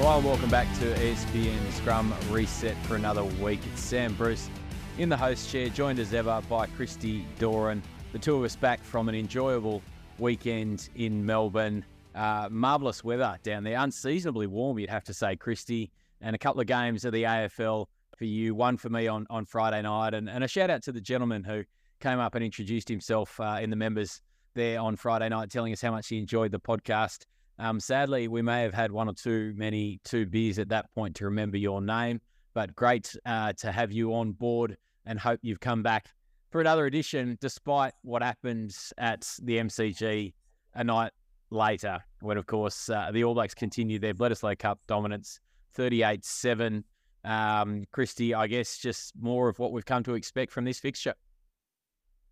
[0.00, 3.58] Well, welcome back to ESPN Scrum Reset for another week.
[3.72, 4.48] It's Sam Bruce
[4.96, 7.82] in the host chair, joined as ever by Christy Doran.
[8.12, 9.82] The two of us back from an enjoyable
[10.20, 11.84] weekend in Melbourne.
[12.14, 15.90] Uh, marvellous weather down there, unseasonably warm, you'd have to say, Christy.
[16.20, 17.86] And a couple of games of the AFL
[18.16, 20.14] for you, one for me on, on Friday night.
[20.14, 21.64] And, and a shout out to the gentleman who
[21.98, 24.20] came up and introduced himself uh, in the members
[24.54, 27.26] there on Friday night, telling us how much he enjoyed the podcast.
[27.58, 31.16] Um, sadly, we may have had one or two many two beers at that point
[31.16, 32.20] to remember your name,
[32.54, 34.76] but great uh, to have you on board
[35.06, 36.08] and hope you've come back
[36.50, 40.32] for another edition, despite what happened at the MCG
[40.74, 41.12] a night
[41.50, 45.40] later, when, of course, uh, the All Blacks continued their Bledisloe Cup dominance
[45.74, 46.84] 38 7.
[47.24, 51.14] Um, Christy, I guess just more of what we've come to expect from this fixture.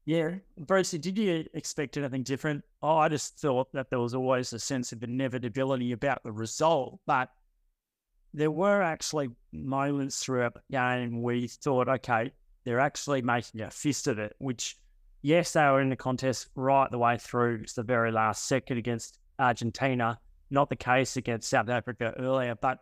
[0.07, 2.65] Yeah, Brucey, did you expect anything different?
[2.81, 7.01] Oh, I just thought that there was always a sense of inevitability about the result,
[7.07, 7.29] but
[8.33, 12.31] there were actually moments throughout the game where you thought, okay,
[12.65, 14.77] they're actually making a fist of it, which,
[15.23, 18.79] yes, they were in the contest right the way through to the very last second
[18.79, 20.21] against Argentina.
[20.51, 22.79] Not the case against South Africa earlier, but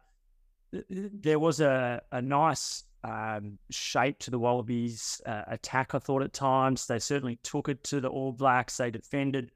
[0.90, 6.32] there was a, a nice um, shape to the Wallabies uh, attack, I thought at
[6.32, 6.86] times.
[6.86, 8.78] They certainly took it to the All Blacks.
[8.78, 9.50] They defended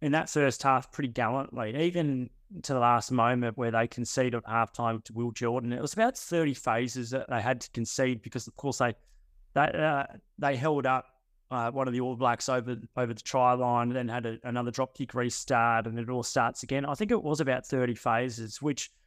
[0.00, 2.30] in that first half pretty gallantly, even
[2.62, 5.72] to the last moment where they conceded at halftime to Will Jordan.
[5.72, 8.94] It was about 30 phases that they had to concede because, of course, they
[9.54, 10.04] they, uh,
[10.38, 11.06] they held up
[11.50, 14.70] uh, one of the All Blacks over over the try line, then had a, another
[14.70, 16.84] drop kick restart, and it all starts again.
[16.84, 18.92] I think it was about 30 phases, which–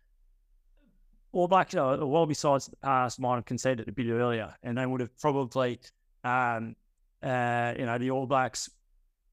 [1.32, 4.78] all Black uh, Wallaby sides in the past might have conceded a bit earlier, and
[4.78, 5.80] they would have probably,
[6.24, 6.76] um,
[7.24, 8.70] uh, you know, the All Blacks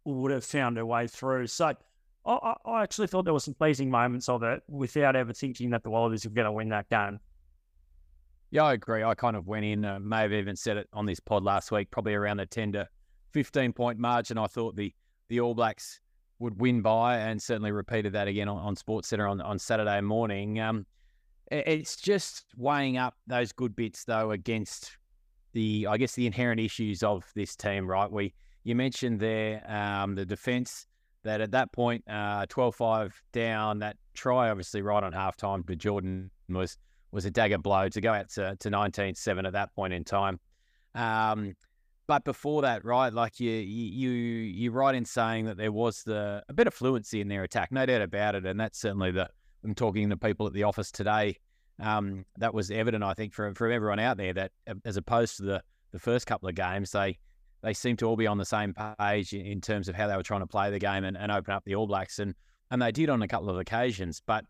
[0.04, 1.46] would have found their way through.
[1.48, 1.74] So
[2.24, 5.82] I, I actually thought there were some pleasing moments of it without ever thinking that
[5.82, 7.18] the Wallabies were going to win that game.
[8.50, 9.02] Yeah, I agree.
[9.02, 11.70] I kind of went in, uh, may have even said it on this pod last
[11.70, 12.88] week, probably around the 10 to
[13.32, 14.38] 15 point margin.
[14.38, 14.94] I thought the,
[15.28, 16.00] the All Blacks
[16.38, 20.00] would win by, and certainly repeated that again on, on Sports Center on, on Saturday
[20.00, 20.60] morning.
[20.60, 20.86] Um,
[21.50, 24.96] it's just weighing up those good bits though against
[25.52, 27.86] the, I guess, the inherent issues of this team.
[27.86, 28.10] Right?
[28.10, 30.86] We you mentioned there um, the defence
[31.24, 36.30] that at that point, uh, 12-5 down, that try obviously right on halftime to Jordan
[36.48, 36.78] was
[37.10, 40.38] was a dagger blow to go out to, to 19-7 at that point in time.
[40.94, 41.56] Um,
[42.06, 46.42] but before that, right, like you, you, you're right in saying that there was the
[46.48, 49.28] a bit of fluency in their attack, no doubt about it, and that's certainly the
[49.64, 51.36] I'm talking to people at the office today.
[51.80, 55.36] Um, that was evident, I think, from for everyone out there that uh, as opposed
[55.36, 57.18] to the the first couple of games, they
[57.62, 60.22] they seem to all be on the same page in terms of how they were
[60.22, 62.34] trying to play the game and, and open up the All Blacks, and
[62.70, 64.22] and they did on a couple of occasions.
[64.26, 64.44] But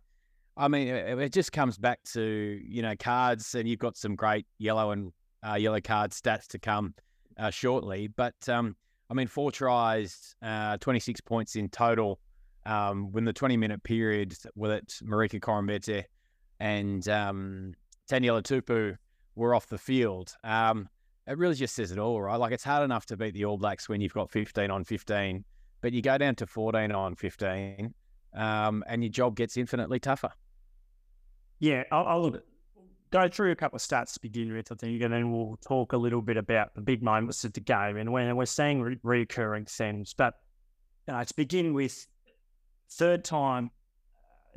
[0.56, 4.16] I mean, it, it just comes back to you know cards, and you've got some
[4.16, 5.12] great yellow and
[5.46, 6.94] uh, yellow card stats to come
[7.38, 8.08] uh, shortly.
[8.08, 8.74] But um,
[9.10, 12.20] I mean, four tries, uh, 26 points in total
[12.68, 16.04] um, when the 20 minute period with it, Marika Koroibete
[16.60, 17.72] and um,
[18.10, 18.96] Tupou
[19.34, 20.36] were off the field.
[20.44, 20.88] Um,
[21.26, 22.36] it really just says it all, right?
[22.36, 25.44] Like it's hard enough to beat the All Blacks when you've got 15 on 15,
[25.80, 27.94] but you go down to 14 on 15
[28.34, 30.30] um, and your job gets infinitely tougher.
[31.60, 32.32] Yeah, I'll, I'll,
[33.10, 35.94] go through a couple of stats to begin with, I think, and then we'll talk
[35.94, 38.98] a little bit about the big moments of the game and when we're seeing re-
[39.02, 40.14] recurring themes.
[40.14, 40.34] But
[41.08, 42.06] uh, to begin with,
[42.90, 43.70] third time.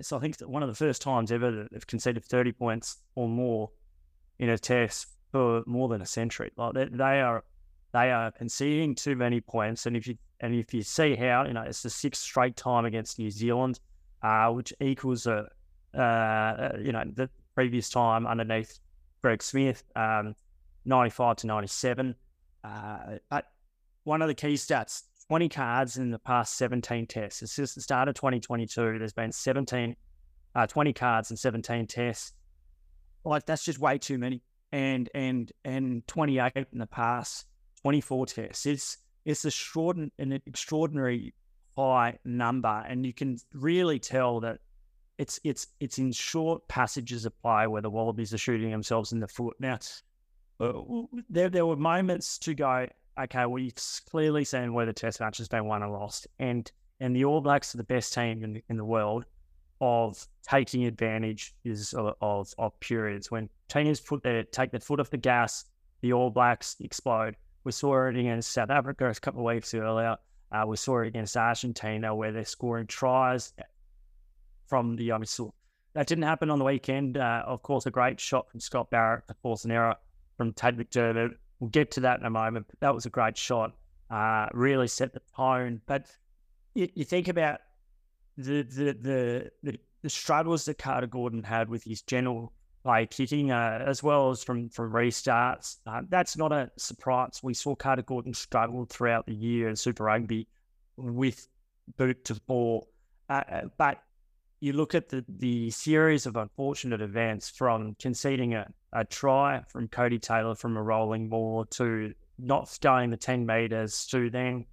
[0.01, 3.27] So I think one of the first times ever that they've conceded 30 points or
[3.27, 3.69] more
[4.39, 6.51] in a test for more than a century.
[6.57, 7.43] Like they, they are,
[7.93, 9.85] they are conceding too many points.
[9.85, 12.85] And if you and if you see how you know it's the sixth straight time
[12.85, 13.79] against New Zealand,
[14.23, 15.47] uh, which equals a
[15.97, 18.79] uh, you know the previous time underneath
[19.21, 20.35] Greg Smith, um,
[20.85, 22.15] 95 to 97.
[22.63, 22.97] Uh,
[23.29, 23.51] but
[24.03, 27.41] one of the key stats 20 cards in the past 17 tests.
[27.41, 28.99] It's just the start of 2022.
[28.99, 29.95] There's been 17,
[30.55, 32.33] uh, 20 cards and 17 tests.
[33.23, 34.41] Like that's just way too many.
[34.73, 37.45] And and and 28 in the past
[37.81, 38.65] 24 tests.
[38.65, 40.11] It's it's short an
[40.45, 41.33] extraordinary
[41.77, 44.57] high number, and you can really tell that
[45.17, 49.21] it's it's it's in short passages of play where the Wallabies are shooting themselves in
[49.21, 49.55] the foot.
[49.61, 49.79] Now,
[50.59, 50.73] uh,
[51.29, 52.87] there there were moments to go
[53.19, 53.75] okay, well, you've
[54.09, 56.27] clearly seen where the test match has been won and lost.
[56.39, 59.25] And and the All Blacks are the best team in, in the world
[59.81, 63.31] of taking advantage is of, of, of periods.
[63.31, 65.65] When teams put their take their foot off the gas,
[66.01, 67.35] the All Blacks explode.
[67.63, 70.17] We saw it against South Africa a couple of weeks earlier.
[70.51, 73.53] Uh, we saw it against Argentina where they're scoring tries
[74.67, 75.51] from the, I mean,
[75.93, 77.17] that didn't happen on the weekend.
[77.17, 79.95] Uh, of course, a great shot from Scott Barrett to force an error
[80.37, 81.35] from Tate McDermott.
[81.61, 82.65] We'll get to that in a moment.
[82.79, 83.73] That was a great shot.
[84.09, 85.79] Uh, really set the tone.
[85.85, 86.07] But
[86.73, 87.59] you, you think about
[88.35, 92.51] the the, the the the struggles that Carter Gordon had with his general
[92.83, 95.77] play kicking, uh, as well as from from restarts.
[95.85, 97.39] Uh, that's not a surprise.
[97.43, 100.47] We saw Carter Gordon struggle throughout the year in Super Rugby
[100.97, 101.47] with
[101.95, 102.89] boot to ball,
[103.29, 104.01] uh, uh, but
[104.61, 109.87] you look at the the series of unfortunate events from conceding a, a try from
[109.87, 114.65] Codie Taylor from a rolling ball to not going the 10 metres to then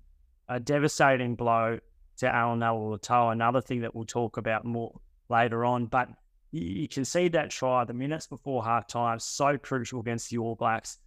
[0.49, 1.79] a devastating blow
[2.19, 5.87] to Allan Alaalatoa, another thing that we'll talk about more later on.
[5.87, 6.08] But
[6.50, 10.55] you, you can see that try the minutes before halftime, so crucial against the All
[10.55, 10.99] Blacks.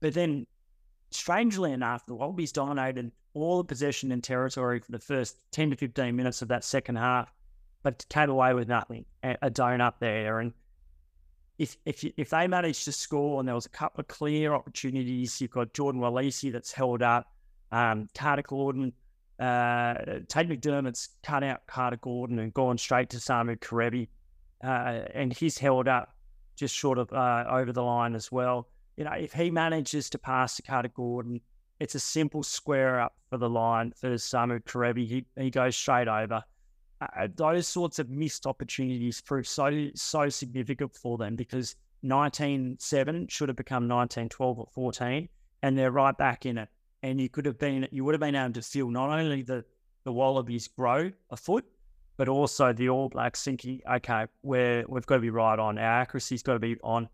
[0.00, 0.46] But then,
[1.10, 5.76] strangely enough, the Wallabies dominated all the possession and territory for the first 10 to
[5.76, 7.32] 15 minutes of that second half,
[7.86, 10.40] but came away with nothing, a, donut there.
[10.40, 10.52] And
[11.56, 15.40] if if if they managed to score and there was a couple of clear opportunities,
[15.40, 17.32] you've got Jordan Wallace that's held up,
[17.70, 18.92] um, Carter Gordon
[19.38, 19.94] uh,
[20.26, 24.08] Tate McDermott's cut out Carter Gordon and gone straight to Samu Kerevi,
[24.64, 26.16] uh, and he's held up
[26.56, 28.66] just short of uh, over the line as well.
[28.96, 31.40] You know, if he manages to pass to Carter Gordon,
[31.78, 35.06] it's a simple square up for the line for Samu Kerevi.
[35.06, 36.42] He, he goes straight over.
[37.34, 43.56] Those sorts of missed opportunities proved so so significant for them because 19-7 should have
[43.56, 45.28] become 19-12 or 14,
[45.62, 46.68] and they're right back in it
[47.02, 49.64] and you could have been you would have been able to feel not only the
[50.04, 51.64] the Wallabies grow a foot,
[52.16, 55.78] but also the All Blacks thinking, okay, we're we've got to be right on.
[55.78, 57.08] Our accuracy's got to be on.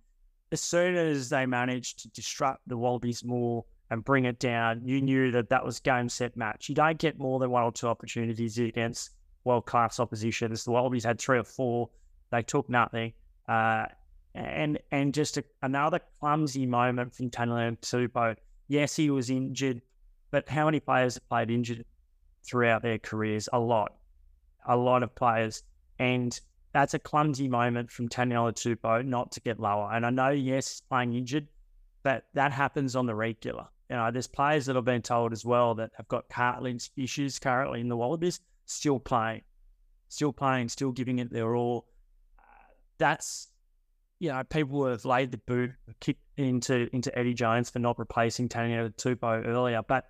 [0.50, 5.00] As soon as they managed to disrupt the Wallabies more and bring it down, you
[5.00, 6.68] knew that that was game set match.
[6.68, 9.10] You don't get more than one or two opportunities against
[9.44, 10.64] world class oppositions.
[10.64, 11.90] The Wallabies had three or four.
[12.30, 13.12] They took nothing.
[13.48, 13.86] Uh,
[14.34, 18.36] and and just a, another clumsy moment from Taniela Tupou
[18.72, 19.82] Yes, he was injured,
[20.30, 21.84] but how many players have played injured
[22.42, 23.46] throughout their careers?
[23.52, 23.92] A lot,
[24.66, 25.62] a lot of players.
[25.98, 26.40] And
[26.72, 29.92] that's a clumsy moment from Taniela Tupou not to get lower.
[29.92, 31.48] And I know, yes, playing injured,
[32.02, 33.66] but that happens on the regular.
[33.90, 37.38] You know, there's players that have been told as well that have got cartilage issues
[37.38, 39.42] currently in the Wallabies, still playing,
[40.08, 41.86] still playing, still giving it their all.
[42.98, 43.48] That's
[44.22, 48.48] you know, people have laid the boot kick into into Eddie Jones for not replacing
[48.48, 50.04] Taniela Tupou earlier, but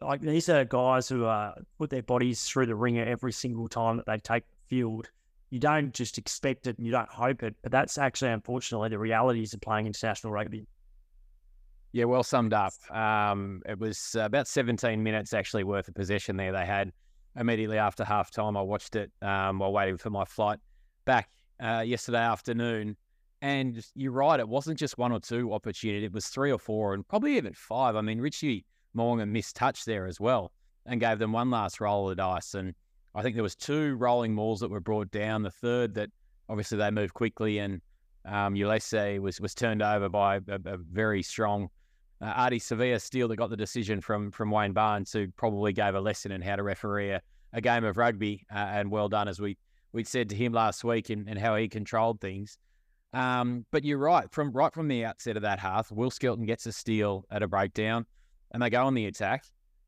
[0.00, 3.98] like these are guys who uh, put their bodies through the ringer every single time
[3.98, 5.10] that they take the field.
[5.50, 8.98] You don't just expect it and you don't hope it, but that's actually unfortunately the
[8.98, 10.66] realities of playing international rugby.
[11.92, 12.72] Yeah, well summed up.
[12.90, 16.90] Um, it was about 17 minutes actually worth of possession there they had
[17.36, 18.56] immediately after half time.
[18.56, 20.58] I watched it um, while waiting for my flight
[21.04, 21.28] back
[21.62, 22.96] uh, yesterday afternoon.
[23.42, 26.94] And you're right, it wasn't just one or two opportunity; it was three or four,
[26.94, 27.96] and probably even five.
[27.96, 30.52] I mean, Richie Mo'unga missed touch there as well,
[30.86, 32.54] and gave them one last roll of the dice.
[32.54, 32.72] And
[33.16, 35.42] I think there was two rolling mauls that were brought down.
[35.42, 36.10] The third that
[36.48, 37.82] obviously they moved quickly, and
[38.24, 41.68] um, Ulysses was was turned over by a, a very strong
[42.22, 45.94] uh, Ardie Savea steal that got the decision from from Wayne Barnes, who probably gave
[45.94, 47.22] a lesson in how to referee a,
[47.52, 48.46] a game of rugby.
[48.50, 49.58] Uh, and well done, as we
[49.92, 52.58] we'd said to him last week and, and how he controlled things.
[53.12, 54.30] Um, but you're right.
[54.30, 57.48] From right from the outset of that half, Will Skelton gets a steal at a
[57.48, 58.06] breakdown,
[58.52, 59.44] and they go on the attack,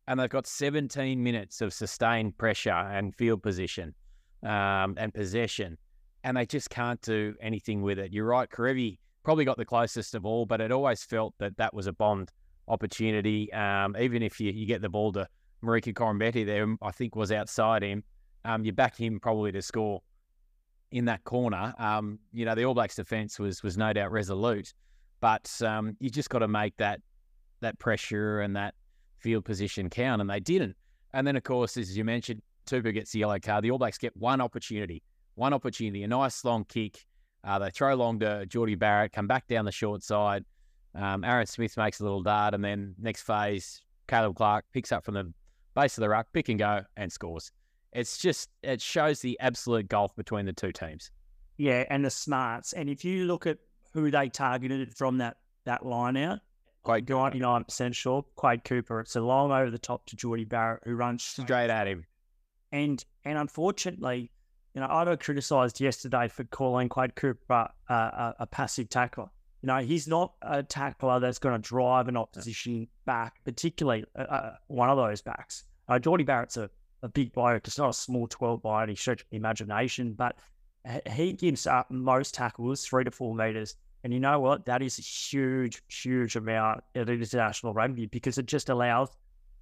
[0.09, 3.95] and they've got 17 minutes of sustained pressure and field position
[4.43, 5.79] um, and possession,
[6.25, 8.13] and they just can't do anything with it.
[8.13, 8.51] You're right.
[8.51, 11.93] Kerevi probably got the closest of all, but it always felt that that was a
[11.93, 12.31] Bond
[12.69, 13.53] opportunity.
[13.53, 15.27] Um, even if you, you get the ball to
[15.63, 18.05] Marika Koroibete there, I think was outside him
[18.45, 20.03] um, you back him probably to score
[20.91, 21.75] in that corner.
[21.79, 24.73] Um, you know, the All Blacks defence was was no doubt resolute,
[25.21, 27.01] but um, you just got to make that
[27.61, 28.75] that pressure and that
[29.19, 30.77] field position count, and they didn't.
[31.15, 33.65] And then, of course, as you mentioned, Tupou gets the yellow card.
[33.65, 35.03] The All Blacks get one opportunity,
[35.37, 37.05] one opportunity, a nice long kick.
[37.45, 40.45] Uh, they throw long to Jordie Barrett, come back down the short side.
[40.95, 45.05] Um, Aaron Smith makes a little dart, and then next phase, Caleb Clarke picks up
[45.05, 45.33] from the
[45.75, 47.53] base of the ruck, pick and go, and scores.
[47.93, 51.11] It's just it shows the absolute gulf between the two teams.
[51.57, 52.73] Yeah, and the smarts.
[52.73, 53.59] And if you look at
[53.93, 56.41] who they targeted from that that line out,
[56.85, 59.01] Quade ninety nine percent sure, Quade Cooper.
[59.01, 62.05] It's a long over the top to Jordie Barrett who runs straight at him.
[62.73, 64.31] And and unfortunately,
[64.75, 69.29] you know, I got criticised yesterday for calling Quade Cooper a, a, a, passive tackler.
[69.63, 74.23] You know, he's not a tackler that's going to drive an opposition back, particularly uh,
[74.23, 75.65] uh, one of those backs.
[75.89, 76.69] Uh, Jordie Barrett's a
[77.05, 77.69] a big bloke.
[77.69, 80.37] It's not a small 12 by any stretch of the imagination, but
[81.13, 83.77] he gives up most tackles three to four meters.
[84.03, 84.65] And you know what?
[84.65, 89.11] That is a huge, huge amount at international rugby because it just allows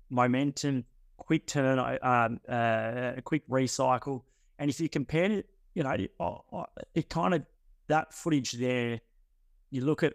[0.09, 0.85] momentum,
[1.17, 4.23] quick turn, um, uh, quick recycle.
[4.63, 5.91] And if you compare it, you know,
[6.95, 7.43] it, kind of
[7.89, 9.01] that footage there.
[9.73, 10.13] You look at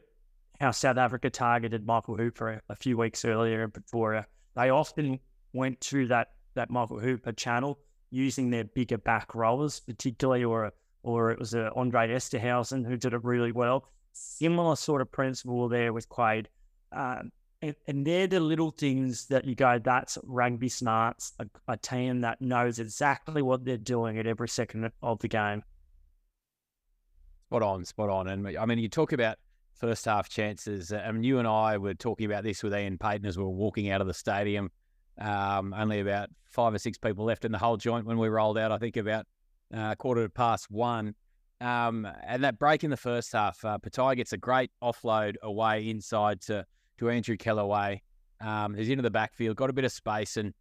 [0.61, 4.25] how South Africa targeted Michael Hooper a few weeks earlier in Pretoria.
[4.55, 5.19] They often
[5.51, 7.77] went to that that Michael Hooper channel
[8.09, 10.71] using their bigger back rollers, particularly, or
[11.03, 13.89] or it was a Andre Esterhuizen who did it really well.
[14.13, 16.47] Similar sort of principle there with Quade.
[16.93, 21.77] Um, and, and, they're the little things that you go, that's rugby smarts, a, a
[21.77, 25.63] team that knows exactly what they're doing at every second of the game.
[27.47, 28.27] Spot on, spot on.
[28.27, 29.37] And I mean, you talk about
[29.73, 30.91] first half chances.
[30.91, 33.49] I mean, you and I were talking about this with Iain Payten as we were
[33.49, 34.69] walking out of the stadium.
[35.19, 38.57] Um, only about five or six people left in the whole joint when we rolled
[38.57, 38.71] out.
[38.71, 39.25] I think about
[39.73, 41.15] uh, quarter past one.
[41.59, 45.89] Um, and that break in the first half, uh, Petaia gets a great offload away
[45.89, 46.65] inside to
[46.97, 48.01] to Andrew Kellaway.
[48.39, 50.53] Um, he's into the backfield, got a bit of space, and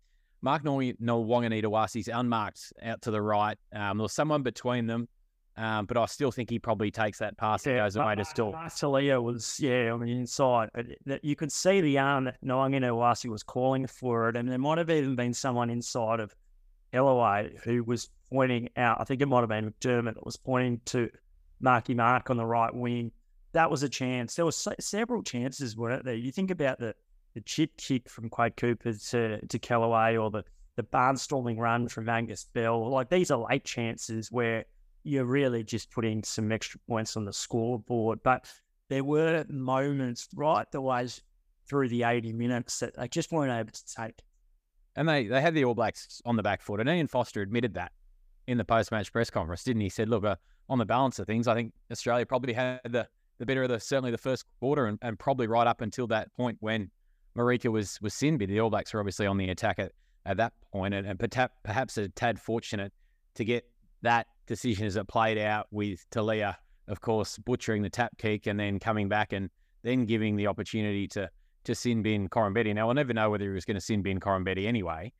[0.42, 3.58] Mark Nawaqanitawase's unmarked out to the right.
[3.72, 5.08] Um, there was someone between them,
[5.56, 8.24] um, but I still think he probably takes that pass yeah, and goes away to
[8.24, 8.52] still.
[8.52, 10.70] Martalia was, yeah, on the inside.
[11.22, 14.90] You could see the arm that Nawaqanitawasi was calling for it, and there might have
[14.90, 16.34] even been someone inside of
[16.92, 19.00] Kellaway who was pointing out.
[19.00, 21.10] I think it might have been McDermott that was pointing to
[21.60, 23.12] Marky Mark on the right wing.
[23.56, 24.34] That was a chance.
[24.34, 26.14] There were several chances, weren't there?
[26.14, 26.94] You think about the,
[27.32, 30.44] the chip kick from Quade Cooper to, to Kellaway or the,
[30.76, 32.90] the barnstorming run from Angus Bell.
[32.90, 34.66] Like these are late chances where
[35.04, 38.22] you're really just putting some extra points on the scoreboard.
[38.22, 38.44] But
[38.90, 41.08] there were moments right the way
[41.66, 44.20] through the 80 minutes that they just weren't able to take.
[44.96, 46.78] And they, they had the All Blacks on the back foot.
[46.78, 47.92] And Ian Foster admitted that
[48.46, 49.86] in the post match press conference, didn't he?
[49.86, 50.36] He said, look, uh,
[50.68, 53.08] on the balance of things, I think Australia probably had the,
[53.38, 56.34] the better of the certainly the first quarter and, and probably right up until that
[56.36, 56.90] point when
[57.36, 59.92] Marika was was sin The All Blacks were obviously on the attack at,
[60.24, 62.92] at that point and, and perhaps, a tad fortunate
[63.34, 63.64] to get
[64.02, 66.56] that decision as it played out with Talia,
[66.88, 69.50] of course, butchering the tap kick and then coming back and
[69.82, 71.30] then giving the opportunity to
[71.64, 72.72] to bin Koroibete.
[72.74, 75.12] Now, I'll never know whether he was going to sin bin Koroibete anyway,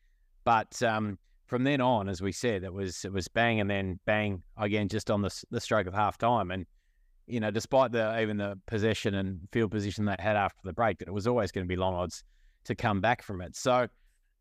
[0.44, 3.98] but um, from then on, as we said, it was it was bang and then
[4.06, 6.50] bang again just on the the stroke of half time.
[6.50, 6.66] And
[7.26, 10.98] you know, despite the even the possession and field position they had after the break,
[10.98, 12.22] that it was always going to be long odds
[12.64, 13.56] to come back from it.
[13.56, 13.88] So,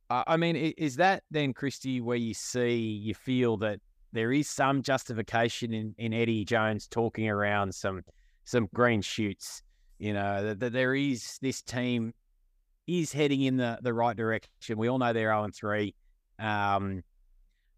[0.10, 3.80] uh, I mean, is that then, Christy, where you see you feel that
[4.12, 8.04] there is some justification in, in Eddie Jones talking around some
[8.44, 9.64] some green shoots?
[9.98, 12.14] You know, that, that there is this team
[12.88, 14.78] is heading in the, the right direction.
[14.78, 15.96] We all know they're 0 3
[16.38, 17.04] um,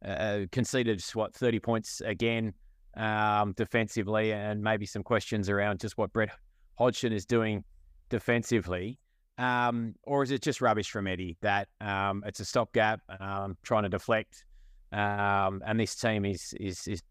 [0.03, 2.53] uh, conceded what thirty points again
[2.95, 6.29] um, defensively, and maybe some questions around just what Brett
[6.77, 7.63] Hodgson is doing
[8.09, 8.99] defensively.
[9.37, 13.83] Um, or is it just rubbish from Eddie that um, it's a stopgap, um, trying
[13.83, 14.45] to deflect,
[14.91, 17.03] um, and this team is is is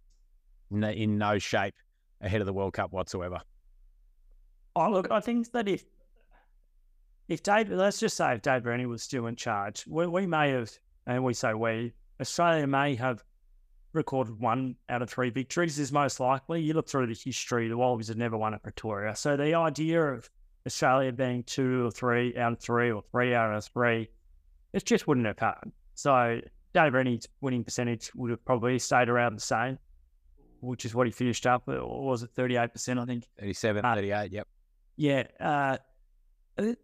[0.70, 1.74] in no shape
[2.20, 3.40] ahead of the World Cup whatsoever?
[4.74, 5.84] Oh, look, I think that if
[7.28, 10.50] if Dave, let's just say if Dave Rennie was still in charge, we, we may
[10.50, 10.70] have
[11.06, 13.22] and we say we, Australia may have
[13.96, 16.62] recorded one out of three victories is most likely.
[16.62, 19.16] You look through the history, the Wallabies have never won at Pretoria.
[19.16, 20.30] So the idea of
[20.66, 24.08] Australia being two or three out of three or three out of three,
[24.72, 25.72] it just wouldn't have happened.
[25.94, 26.40] So
[26.74, 29.78] Dave Rennie's winning percentage would have probably stayed around the same,
[30.60, 33.24] which is what he finished up, or was it 38%, I think?
[33.40, 34.48] 37, uh, 38, yep.
[34.96, 35.24] Yeah.
[35.40, 35.76] Uh, uh,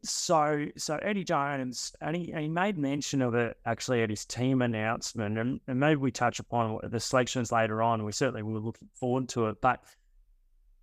[0.02, 4.60] so, so Eddie Jones, and he, he made mention of it actually at his team
[4.60, 8.04] announcement, and, and maybe we touch upon the selections later on.
[8.04, 9.82] We certainly were looking forward to it, but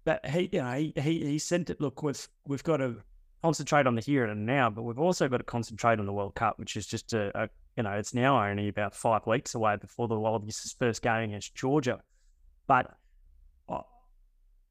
[0.05, 2.97] but he, you know, he he, he said that look, we've we've got to
[3.43, 6.33] concentrate on the here and now, but we've also got to concentrate on the World
[6.35, 9.77] Cup, which is just a, a you know, it's now only about five weeks away
[9.77, 11.99] before the Wallabies' first game against Georgia,
[12.67, 12.97] but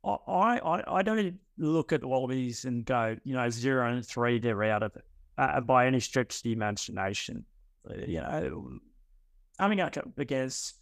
[0.04, 4.62] I, I, I don't look at Wallabies and go, you know, zero and three, they're
[4.64, 5.04] out of it
[5.36, 7.44] uh, by any stretch of the imagination.
[7.88, 8.78] Uh, you know,
[9.58, 10.76] coming up against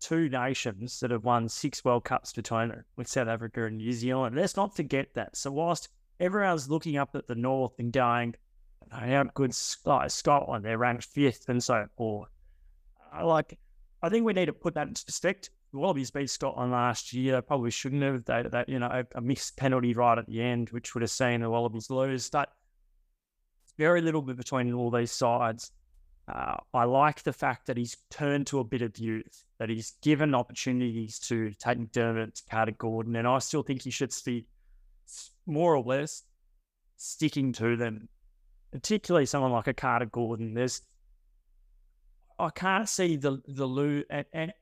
[0.00, 4.36] two nations that have won six World Cups between with South Africa and New Zealand.
[4.36, 5.36] Let's not forget that.
[5.36, 5.88] So whilst
[6.20, 8.34] everyone's looking up at the north and going,
[8.90, 12.28] how good Scotland, they're ranked fifth and so forth.
[13.12, 13.58] I like,
[14.02, 15.53] I think we need to put that into perspective.
[15.74, 17.42] Wallabies beat Scotland last year.
[17.42, 18.24] Probably shouldn't have.
[18.24, 21.10] They, that you know, a, a, missed penalty right at the end, which would have
[21.10, 22.30] seen the Wallabies lose.
[22.30, 22.50] But
[23.76, 25.72] very little bit between all these sides.
[26.26, 29.94] Uh, I like the fact that he's turned to a bit of youth, that he's
[30.00, 34.46] given opportunities to Tate McDermott, Carter Gordon, and I still think he should be
[35.44, 36.22] more or less
[36.96, 38.08] sticking to them,
[38.72, 40.54] particularly someone like a Carter Gordon.
[40.54, 40.80] There's,
[42.38, 44.52] I can't see the the Lou and, and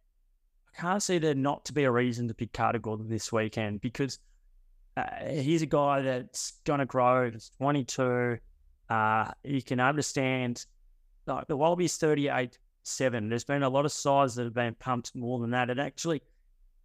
[0.75, 3.81] I can't see there not to be a reason to pick Carter Gordon this weekend
[3.81, 4.19] because
[4.97, 7.31] uh, he's a guy that's going to grow.
[7.31, 8.39] He's 22.
[8.89, 10.65] Uh, you can understand
[11.27, 13.29] like the Wallabies 38 7.
[13.29, 15.71] There's been a lot of sides that have been pumped more than that.
[15.71, 16.23] And actually,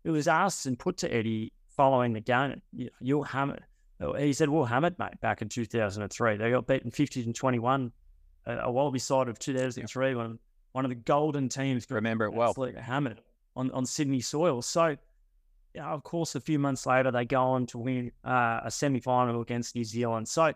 [0.04, 2.62] it was asked and put to Eddie following the game.
[3.02, 3.60] You'll hammer.
[4.18, 7.92] He said, "We'll hammer mate." Back in 2003, they got beaten 50 and 21.
[8.46, 10.38] A, a Wallaby side of 2003 when
[10.74, 11.88] one of the golden teams.
[11.90, 12.54] Remember it well.
[12.80, 13.22] Hammered
[13.58, 14.62] on on Sydney soil.
[14.62, 14.88] So,
[15.74, 18.72] you know, of course, a few months later, they go on to win uh, a
[18.72, 20.30] semi final against New Zealand.
[20.30, 20.54] So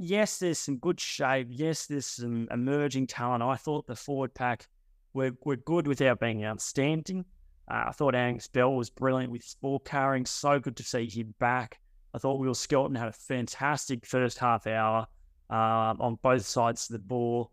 [0.00, 1.48] yes, there's some good shape.
[1.50, 3.42] Yes, there's some emerging talent.
[3.42, 4.66] I thought the forward pack
[5.12, 7.24] were, were good without being outstanding.
[7.70, 10.24] Uh, I thought Angus Bell was brilliant with ball carrying.
[10.24, 11.78] So good to see him back.
[12.14, 15.06] I thought Will Skelton had a fantastic first half hour
[15.50, 17.52] uh, on both sides of the ball.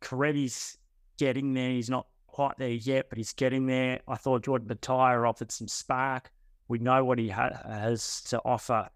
[0.00, 0.76] Kerevi's
[1.18, 1.70] getting there.
[1.70, 4.00] He's not quite there yet, but he's getting there.
[4.06, 6.30] I thought Jordan Petaia offered some spark.
[6.68, 8.90] We know what he ha- has to offer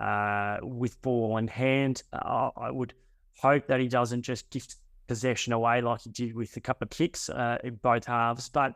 [0.00, 2.02] uh, with ball in hand.
[2.10, 2.94] Uh, I would
[3.38, 4.76] hope that he doesn't just gift
[5.08, 8.48] possession away like he did with a couple of kicks uh, in both halves.
[8.48, 8.74] But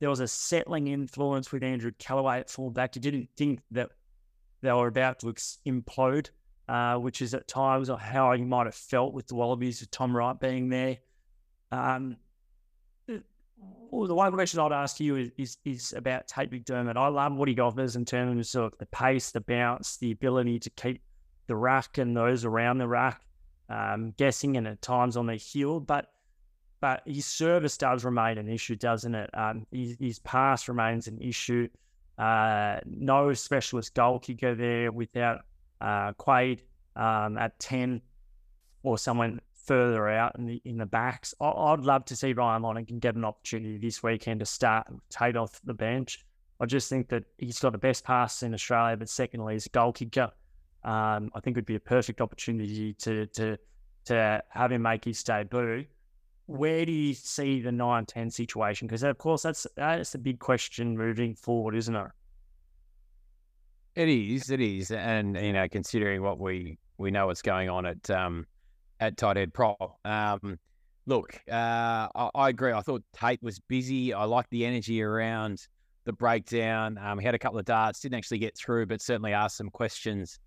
[0.00, 2.96] there was a settling influence with Andrew Kellaway at fullback.
[2.96, 3.90] You didn't think that
[4.62, 5.32] they were about to
[5.64, 6.30] implode,
[6.68, 10.16] uh, which is at times how you might have felt with the Wallabies with Tom
[10.16, 10.98] Wright being there.
[11.70, 12.16] Um,
[13.90, 16.96] well, the one question I'd ask you is, is, is about Tate McDermott.
[16.96, 20.70] I love what he offers in terms of the pace, the bounce, the ability to
[20.70, 21.00] keep
[21.46, 23.20] the rack and those around the rack
[23.68, 25.80] um, guessing and at times on the heel.
[25.80, 26.10] But
[26.80, 29.30] but his service does remain an issue, doesn't it?
[29.32, 31.68] Um, his, his pass remains an issue.
[32.18, 35.46] Uh, no specialist goal kicker there without
[35.80, 36.62] uh, Quade
[36.94, 38.02] um, at 10
[38.82, 41.34] or someone further out in the in the backs.
[41.40, 45.36] I, would love to see Ryan Lonergan get an opportunity this weekend to start Tate
[45.36, 46.24] off the bench.
[46.60, 49.70] I just think that he's got the best pass in Australia, but secondly, he's a
[49.70, 50.30] goal kicker.
[50.84, 53.58] Um, I think it would be a perfect opportunity to to
[54.06, 55.86] to have him make his debut.
[56.46, 58.86] Where do you see the 9-10 situation?
[58.86, 62.10] Because of course that's that's a big question moving forward, isn't it?
[63.94, 67.86] It is, it is, and you know, considering what we we know what's going on
[67.86, 68.46] at um,
[69.08, 69.98] at tight head prop.
[70.04, 70.58] Um,
[71.06, 72.72] look, uh, I, I, agree.
[72.72, 74.12] I thought Tate was busy.
[74.12, 75.66] I like the energy around
[76.04, 76.98] the breakdown.
[76.98, 79.70] Um, he had a couple of darts, didn't actually get through, but certainly asked some
[79.70, 80.38] questions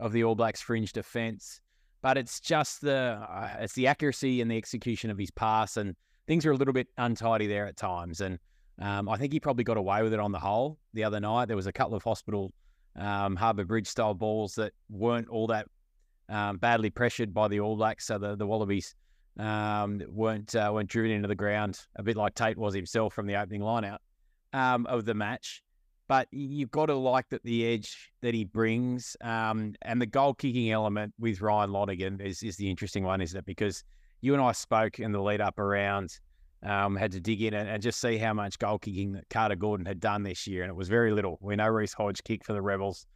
[0.00, 1.60] of the All Blacks fringe defence.
[2.02, 5.96] But it's just the uh, it's the accuracy and the execution of his pass, and
[6.26, 8.20] things are a little bit untidy there at times.
[8.20, 8.38] And
[8.80, 11.46] um, I think he probably got away with it on the whole the other night.
[11.46, 12.52] There was a couple of hospital
[12.96, 15.66] um, Harbour Bridge style balls that weren't all that
[16.28, 18.06] um, badly pressured by the All Blacks.
[18.06, 18.94] So the, the Wallabies
[19.38, 23.26] um, weren't uh, weren't driven into the ground, a bit like Tate was himself from
[23.26, 23.98] the opening lineout
[24.52, 25.62] um, of the match.
[26.08, 30.34] But you've got to like that the edge that he brings um, and the goal
[30.34, 33.44] kicking element with Ryan Lonergan is, is the interesting one, isn't it?
[33.44, 33.82] Because
[34.20, 36.10] you and I spoke in the lead up around,
[36.62, 39.56] um, had to dig in and, and, just see how much goal kicking that Carter
[39.56, 41.38] Gordon had done this year, and it was very little.
[41.40, 43.06] We know Reece Hodge kicked for the Rebels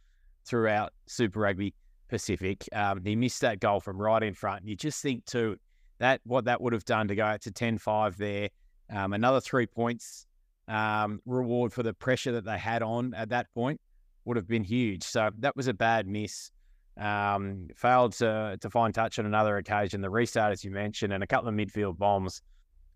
[0.45, 1.73] throughout Super Rugby.
[2.11, 2.69] Pacific.
[2.73, 4.67] Um, he missed that goal from right in front.
[4.67, 5.57] You just think too
[5.97, 8.49] that what that would have done to go to 10-5 there.
[8.91, 10.27] Um, another three points
[10.67, 13.81] um, reward for the pressure that they had on at that point
[14.25, 15.03] would have been huge.
[15.03, 16.51] So that was a bad miss.
[16.97, 20.01] Um, failed to to find touch on another occasion.
[20.01, 22.41] The restart, as you mentioned, and a couple of midfield bombs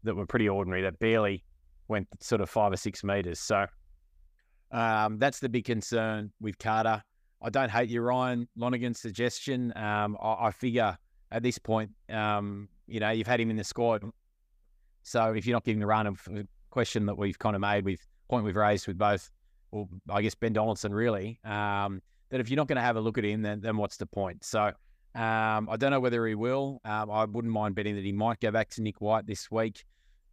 [0.04, 1.44] that were pretty ordinary that barely
[1.88, 3.40] went sort of five or six meters.
[3.40, 3.66] So
[4.72, 7.02] um, that's the big concern with Carter.
[7.42, 9.74] I don't hate your Ryan Lonergan suggestion.
[9.76, 10.98] Um, I, I, figure
[11.32, 14.04] at this point, um, you know, you've had him in the squad.
[15.04, 17.86] So if you're not giving the run of a question that we've kind of made
[17.86, 19.30] with point we've raised with both,
[19.72, 23.02] well, I guess Ben Donaldson really, um, that if you're not going to have a
[23.02, 24.44] look at him, then then what's the point?
[24.44, 24.72] So
[25.14, 26.82] um, I don't know whether he will.
[26.84, 29.86] Um, I wouldn't mind betting that he might go back to Nick White this week,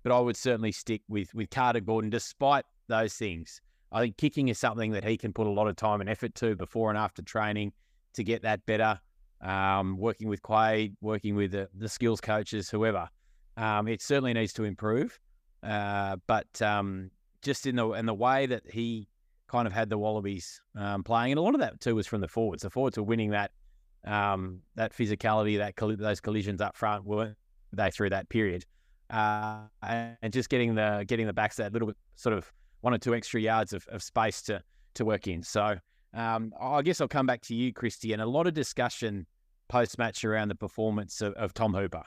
[0.02, 3.60] but I would certainly stick with with Carter Gordon, despite those things.
[3.92, 6.35] I think kicking is something that he can put a lot of time and effort
[6.37, 7.72] to before and after training
[8.14, 9.00] to get that better.
[9.40, 13.09] Um, working with Quade, working with the, the skills coaches, whoever,
[13.57, 15.18] um, it certainly needs to improve.
[15.62, 17.11] Uh, but um,
[17.42, 19.09] just in the in the way that he
[19.48, 22.20] kind of had the Wallabies um, playing, and a lot of that too was from
[22.20, 22.62] the forwards.
[22.62, 23.50] The forwards were winning that
[24.05, 27.37] um, that physicality, that those collisions up front, weren't
[27.72, 28.64] they through that period?
[29.12, 32.50] uh, and just getting the getting the backs that little bit sort of
[32.82, 34.62] one or two extra yards of, of space to
[34.94, 35.42] to work in.
[35.42, 35.76] So
[36.14, 39.26] um, I guess I'll come back to you, Christy, and a lot of discussion
[39.68, 42.02] post match around the performance of, of Tom Hooper.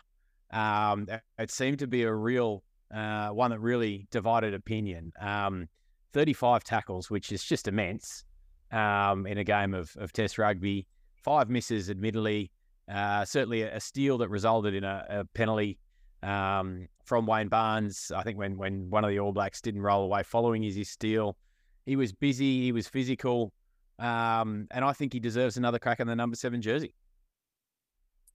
[0.51, 1.07] Um,
[1.39, 5.11] it seemed to be a real uh, one that really divided opinion.
[5.19, 5.67] Um,
[6.13, 8.23] 35 tackles, which is just immense
[8.71, 10.87] um, in a game of, of Test rugby.
[11.15, 12.51] Five misses, admittedly.
[12.89, 15.79] Uh, certainly a, a, steal that resulted in a, a penalty
[16.21, 18.11] um, from Wayne Barnes.
[18.15, 21.37] I think when when one of the All Blacks didn't roll away following his steal,
[21.85, 23.53] he was busy, he was physical,
[23.99, 26.93] um, and I think he deserves another crack on the number seven jersey.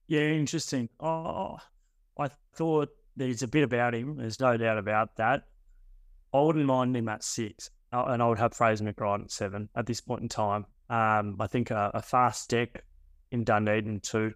[0.07, 0.89] Yeah, interesting.
[0.99, 1.57] Oh,
[2.17, 4.17] I thought there's a bit about him.
[4.17, 5.43] There's no doubt about that.
[6.33, 9.69] I wouldn't mind him at six, uh, and I would have Fraser McReight at seven
[9.75, 10.65] at this point in time.
[10.89, 12.83] Um, I think a, a, fast deck
[13.31, 14.33] in Dunedin too.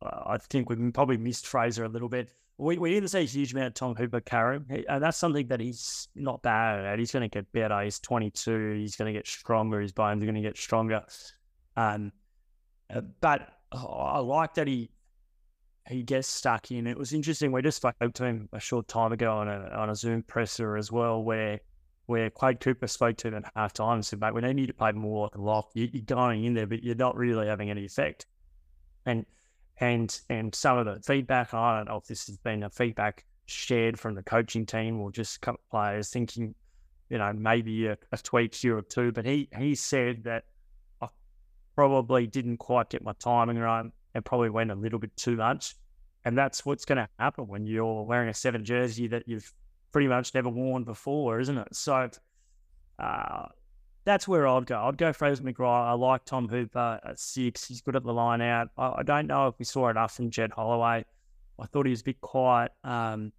[0.00, 2.30] Uh, I think we've probably missed Fraser a little bit.
[2.58, 5.60] We, we didn't see a huge amount of Tom Hooper carry, and that's something that
[5.60, 6.98] he's not bad at.
[6.98, 7.80] He's going to get better.
[7.82, 8.74] He's 22.
[8.74, 9.80] He's going to get stronger.
[9.80, 11.04] His bones are going to get stronger.
[11.76, 12.10] Um,
[12.92, 14.90] uh, but oh, I like that he
[15.88, 16.86] he gets stuck in.
[16.86, 17.52] It was interesting.
[17.52, 20.76] We just spoke to him a short time ago on a on a Zoom presser
[20.76, 21.60] as well, where
[22.06, 24.66] where Quade Cooper spoke to him at half time and said, "Mate, we need you
[24.66, 25.70] to play more like a lock.
[25.74, 28.26] You, are going in there, but you're not really having any effect."
[29.06, 29.24] And
[29.80, 33.24] and and some of the feedback, I don't know if this has been a feedback
[33.46, 36.54] shared from the coaching team or just players thinking,
[37.08, 39.12] you know, maybe a, a tweak here or two.
[39.12, 40.44] But he he said that
[41.00, 41.08] I
[41.74, 45.74] probably didn't quite get my timing right and probably went a little bit too much.
[46.24, 49.52] And that's what's going to happen when you're wearing a seven jersey that you've
[49.92, 51.74] pretty much never worn before, isn't it?
[51.74, 52.10] So
[52.98, 53.46] uh,
[54.08, 54.80] that's where I'd go.
[54.84, 55.86] I'd go Fraser McReight.
[55.86, 57.68] I like Tom Hooper at six.
[57.68, 58.68] He's good at the line out.
[58.78, 61.04] I, I don't know if we saw enough from Jed Holloway.
[61.58, 62.72] I thought he was a bit quiet.
[62.84, 63.32] Um,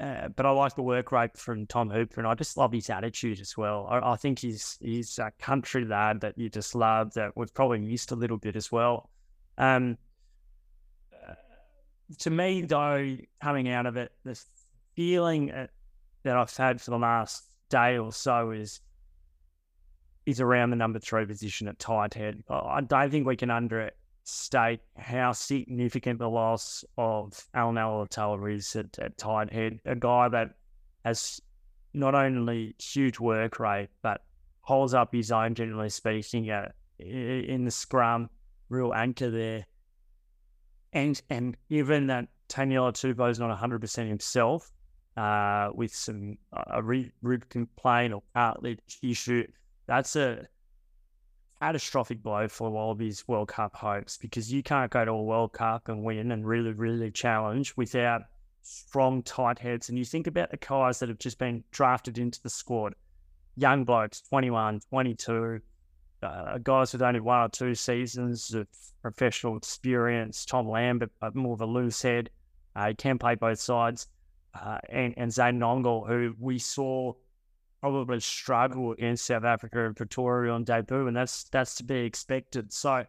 [0.00, 2.90] uh, but I like the work rate from Tom Hooper, and I just love his
[2.90, 3.88] attitude as well.
[3.90, 7.80] I, I think he's he's a country lad that you just love that we've probably
[7.80, 9.10] missed a little bit as well.
[9.58, 9.98] Um,
[12.20, 14.40] to me, though, coming out of it, the
[14.94, 15.66] feeling uh,
[16.22, 18.80] that I've had for the last day or so is
[20.26, 22.42] is around the number three position at tight head.
[22.48, 28.98] I don't think we can understate how significant the loss of Allan Alaalatoa is at,
[28.98, 29.80] at tight head.
[29.84, 30.50] A guy that
[31.04, 31.40] has
[31.94, 34.22] not only huge work rate, but
[34.60, 38.30] holds up his own, generally speaking, uh, in the scrum
[38.68, 39.66] real anchor there.
[40.92, 44.70] And and given that Taniela Tupou is not 100% himself,
[45.16, 49.46] uh, with some a rib complaint or cartilage issue,
[49.86, 50.46] that's a
[51.60, 55.88] catastrophic blow for Wallabies World Cup hopes because you can't go to a World Cup
[55.88, 58.22] and win and really, really challenge without
[58.62, 59.88] strong tight heads.
[59.88, 62.94] And you think about the guys that have just been drafted into the squad,
[63.56, 65.60] young blokes, 21, 22,
[66.22, 68.66] uh, guys with only one or two seasons of
[69.00, 70.44] professional experience.
[70.44, 72.30] Tom Lambert, but more of a loose head.
[72.74, 74.08] Uh, he can play both sides.
[74.54, 77.12] Uh, and, and Zane Nonggorr, who we saw
[77.82, 82.72] probably struggle against South Africa and Pretoria on debut, and that's that's to be expected.
[82.72, 83.04] So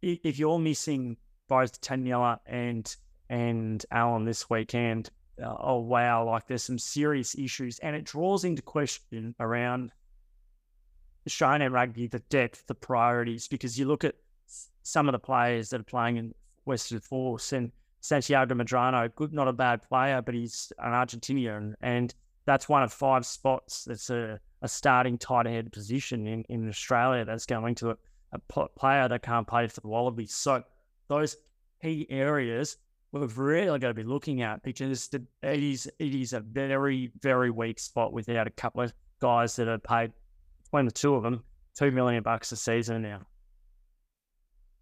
[0.00, 2.96] if you're missing both Taniela and
[3.28, 8.44] and Allan this weekend, uh, oh wow, like there's some serious issues, and it draws
[8.44, 9.92] into question around
[11.26, 14.14] Australian rugby, the depth, the priorities, because you look at
[14.82, 19.46] some of the players that are playing in Western Force and Santiago Medrano, good, not
[19.46, 22.14] a bad player, but he's an Argentinian, and
[22.48, 27.22] that's one of five spots that's a, a starting tight head position in, in Australia
[27.22, 27.96] that's going to a,
[28.32, 30.34] a player that can't play for the Wallabies.
[30.34, 30.62] So
[31.08, 31.36] those
[31.82, 32.78] key areas
[33.12, 37.50] we've really got to be looking at because it is it is a very very
[37.50, 40.10] weak spot without a couple of guys that are paid
[40.64, 41.44] between the two of them,
[41.76, 43.20] two million bucks a season now.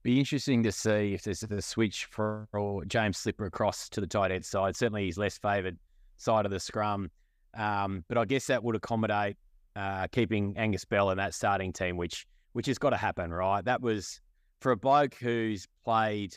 [0.05, 2.47] Be interesting to see if there's a switch for
[2.87, 4.77] James Slipper across to the tight head side.
[4.77, 5.79] Certainly, he's less favoured
[6.17, 7.11] side of the scrum,
[7.57, 9.37] um, but I guess that would accommodate
[9.75, 13.65] uh, keeping Angus Bell in that starting team, which which has got to happen, right?
[13.65, 14.21] That was
[14.61, 16.35] for a bloke who's played,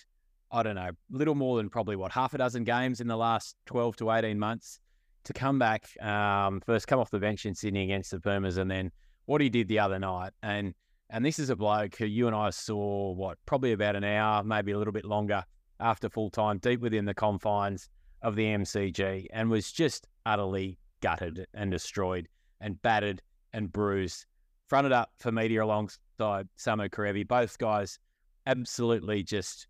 [0.51, 3.55] I don't know, little more than probably what half a dozen games in the last
[3.65, 4.79] twelve to eighteen months
[5.25, 8.69] to come back, um, first come off the bench in Sydney against the Pumas, and
[8.69, 8.91] then
[9.25, 10.31] what he did the other night.
[10.43, 10.73] And
[11.09, 14.43] and this is a bloke who you and I saw what probably about an hour,
[14.43, 15.43] maybe a little bit longer
[15.79, 17.89] after full time, deep within the confines
[18.21, 22.27] of the MCG, and was just utterly gutted and destroyed
[22.61, 23.21] and battered
[23.53, 24.25] and bruised.
[24.67, 27.27] Fronted up for media alongside Samu Kerevi.
[27.27, 27.97] Both guys
[28.45, 29.67] absolutely just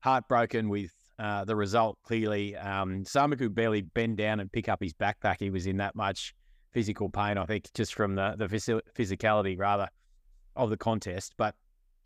[0.00, 2.56] heartbroken with uh, the result clearly.
[2.56, 5.36] Um, Sama could barely bend down and pick up his backpack.
[5.40, 6.34] He was in that much
[6.72, 9.88] physical pain, I think, just from the, the physicality rather
[10.54, 11.34] of the contest.
[11.36, 11.54] But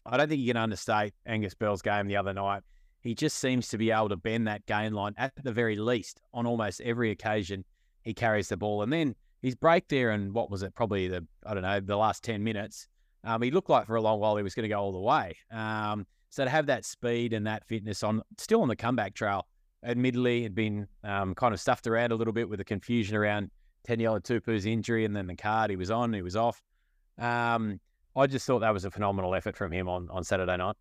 [0.07, 2.63] I don't think you can understate Angus Bell's game the other night.
[3.03, 6.21] He just seems to be able to bend that game line at the very least
[6.33, 7.65] on almost every occasion
[8.03, 8.83] he carries the ball.
[8.83, 10.75] And then his break there, and what was it?
[10.75, 12.89] Probably the I don't know the last ten minutes.
[13.25, 14.99] Um, he looked like for a long while he was going to go all the
[14.99, 15.37] way.
[15.51, 19.47] Um, so to have that speed and that fitness on still on the comeback trail,
[19.85, 23.51] admittedly, had been um, kind of stuffed around a little bit with the confusion around
[23.87, 26.63] Taniela Tupou's injury and then the card he was on, he was off.
[27.19, 27.81] Um,
[28.17, 30.77] I just thought that was a phenomenal effort from him on, on Saturday night.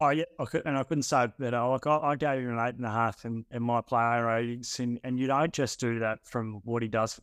[0.00, 1.62] Oh yeah, I could, and I couldn't say it better.
[1.64, 4.78] Like I, I gave him an eight and a half in, in my player ratings,
[4.78, 7.18] and, and you don't just do that from what he does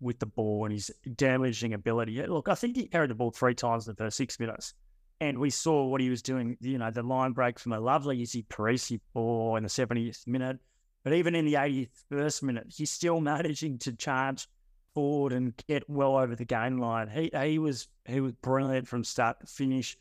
[0.00, 2.22] with the ball and his damaging ability.
[2.26, 4.74] Look, I think he carried the ball three times in the first six minutes,
[5.20, 6.58] and we saw what he was doing.
[6.60, 10.58] You know, the line break from a lovely easy Parisi ball in the 70th minute,
[11.04, 14.46] but even in the 81st minute, he's still managing to charge
[14.92, 17.08] forward and get well over the gain line.
[17.08, 19.96] He he was he was brilliant from start to finish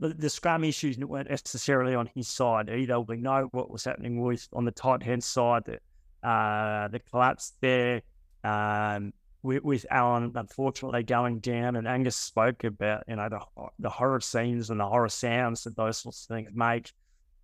[0.00, 2.98] the, the scrum issues weren't necessarily on his side either.
[3.00, 7.52] We know what was happening with on the tight hand side, the, uh, the collapse
[7.60, 8.02] there
[8.42, 11.76] um, with, with Allan unfortunately going down.
[11.76, 13.40] And Angus spoke about you know the
[13.78, 16.90] the horror scenes and the horror sounds that those sorts of things make.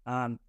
[0.06, 0.40] Um,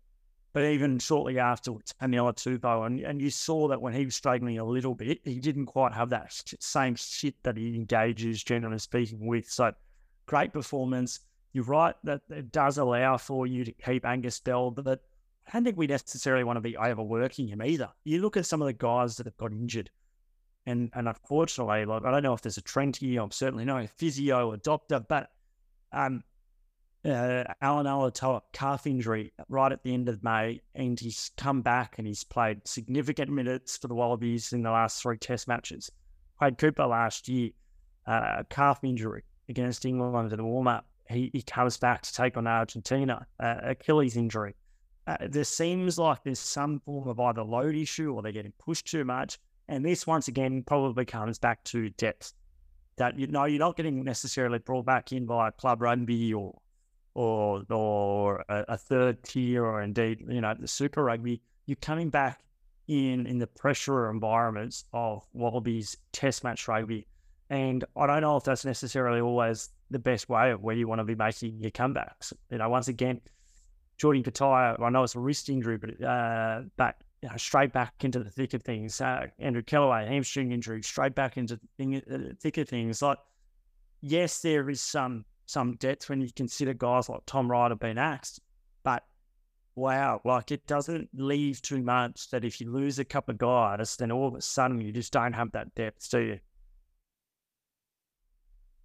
[0.54, 4.58] but even shortly after Taniela Tupou, and, and you saw that when he was struggling
[4.58, 9.28] a little bit, he didn't quite have that same shit that he engages, generally speaking,
[9.28, 9.48] with.
[9.48, 9.74] So
[10.26, 11.20] great performance
[11.54, 15.02] you're right that it does allow for you to keep Angus Bell, but
[15.48, 17.90] I don't think we necessarily want to be overworking him either.
[18.04, 19.90] You look at some of the guys that have got injured,
[20.66, 23.22] and and unfortunately, like I don't know if there's a trend here.
[23.22, 25.30] I'm certainly not a physio or doctor, but
[25.94, 26.24] um,
[27.06, 31.96] uh, Allan Alaalatoa calf injury right at the end of May, and he's come back
[31.98, 35.90] and he's played significant minutes for the Wallabies in the last three Test matches.
[36.38, 37.52] Quade Cooper last year,
[38.06, 42.38] uh, calf injury against England in the warm up he, he comes back to take
[42.38, 44.56] on Argentina, uh, Achilles injury.
[45.06, 48.88] Uh, there seems like there's some form of either load issue or they're getting pushed
[48.88, 49.40] too much.
[49.70, 52.34] And this, once again, probably comes back to depth.
[52.98, 56.58] That you know, you're not getting necessarily brought back in by club rugby or
[57.14, 61.42] or or a, a third tier or indeed, you know, the super rugby.
[61.68, 62.42] You're coming back
[62.88, 67.08] in in the pressure environments of Wallabies Test match rugby,
[67.50, 71.00] and I don't know if that's necessarily always the best way of where you want
[71.00, 72.34] to be making your comebacks.
[72.50, 73.22] You know, once again,
[73.98, 78.04] Jordan Petaia, I know it's a wrist injury, but uh, back you know, straight back
[78.04, 79.02] into the thick of things.
[79.02, 83.02] Uh, Andrew Kellaway, hamstring injury, straight back into the uh, thick of things.
[83.02, 83.18] Like,
[84.02, 88.42] yes, there is some some depth when you consider guys like Tom Ryder being axed,
[88.84, 89.04] but
[89.76, 93.96] wow, like it doesn't leave too much that if you lose a couple of guys,
[93.96, 96.40] then all of a sudden you just don't have that depth, do you?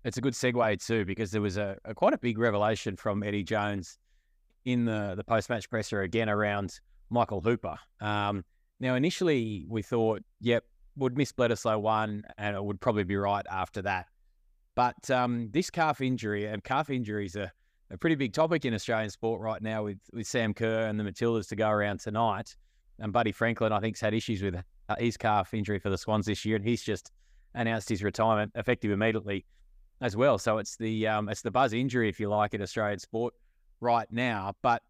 [0.05, 3.23] It's a good segue too because there was a, a quite a big revelation from
[3.23, 3.99] Eddie Jones
[4.65, 7.77] in the the post match presser again around Michael Hooper.
[8.01, 8.45] Um,
[8.81, 10.65] now initially we thought, yep,
[10.97, 14.07] would miss Bledisloe one, and it would probably be right after that.
[14.75, 17.53] But um, this calf injury and calf injuries are
[17.91, 21.05] a pretty big topic in Australian sport right now with, with Sam Kerr and the
[21.05, 22.57] Matildas to go around tonight.
[22.99, 24.57] And Buddy Franklin, I think, has had issues with
[24.89, 27.13] uh, his calf injury for the Swans this year, and he's just
[27.55, 29.45] announced his retirement effective immediately
[30.01, 30.39] as well.
[30.39, 33.35] So it's the um, it's the buzz injury, if you like, in Australian sport
[33.81, 34.55] right now.
[34.63, 34.83] But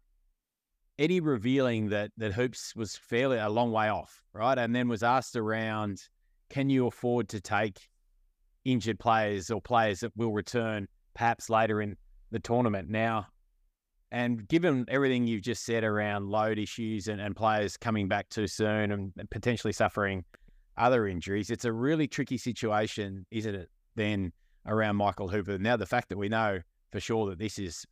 [0.99, 4.57] Eddie revealing that that hoops was fairly a long way off, right?
[4.57, 6.01] And then was asked around,
[6.49, 7.79] can you afford to take
[8.65, 11.97] injured players or players that will return perhaps later in
[12.31, 13.27] the tournament now?
[14.11, 18.45] And given everything you've just said around load issues and, and players coming back too
[18.45, 20.23] soon and potentially suffering
[20.77, 23.69] other injuries, it's a really tricky situation, isn't it?
[23.95, 24.31] Then
[24.65, 25.57] around Michael Hooper.
[25.57, 27.85] Now, the fact that we know for sure that this is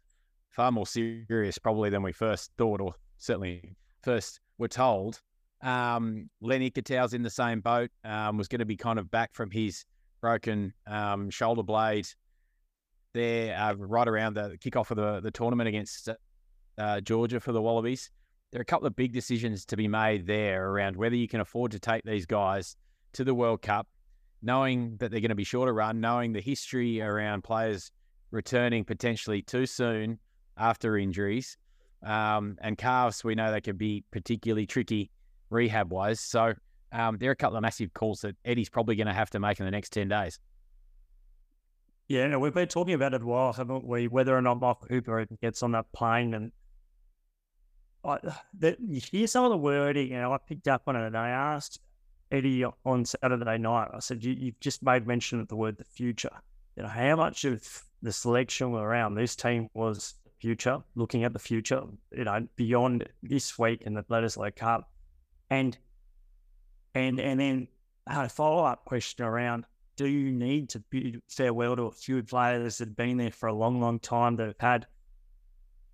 [0.50, 5.22] far more serious probably than we first thought, or certainly first were told.
[5.64, 9.34] Um, Len Ikitau's in the same boat, um, was going to be kind of back
[9.34, 9.86] from his
[10.22, 12.08] broken um, shoulder blade
[13.14, 16.10] there uh, right around the kickoff of the, the tournament against
[16.78, 18.10] uh, Georgia for the Wallabies.
[18.52, 21.42] There are a couple of big decisions to be made there around whether you can
[21.42, 22.76] afford to take these guys
[23.14, 23.88] to the World Cup
[24.41, 27.91] knowing that they're going to be shorter run, knowing the history around players
[28.32, 30.19] returning potentially too soon
[30.58, 31.58] after injuries.
[32.04, 35.12] Um, and calves, we know they can be particularly tricky
[35.49, 36.19] rehab wise.
[36.19, 36.54] So
[36.91, 39.39] um, there are a couple of massive calls that Eddie's probably going to have to
[39.39, 40.39] make in the next 10 days.
[42.08, 44.08] Yeah, no, we've been talking about it a while, haven't we?
[44.08, 46.51] Whether or not Michael Hooper gets on that plane and
[48.04, 48.17] I,
[48.58, 51.30] the, you hear some of the wording, and I picked up on it, and I
[51.30, 51.80] asked
[52.32, 53.89] Eddie on Saturday night.
[53.94, 56.32] I said, you, "You've just made mention of the word the future.
[56.76, 61.39] You know, how much of the selection around this team was future, looking at the
[61.39, 64.89] future, you know, beyond this week in the Bledisloe Cup,
[65.50, 65.78] and
[66.96, 67.67] and and then
[68.08, 69.65] I had a follow up question around
[69.96, 73.48] do you need to bid farewell to a few players that have been there for
[73.48, 74.88] a long, long time that have had,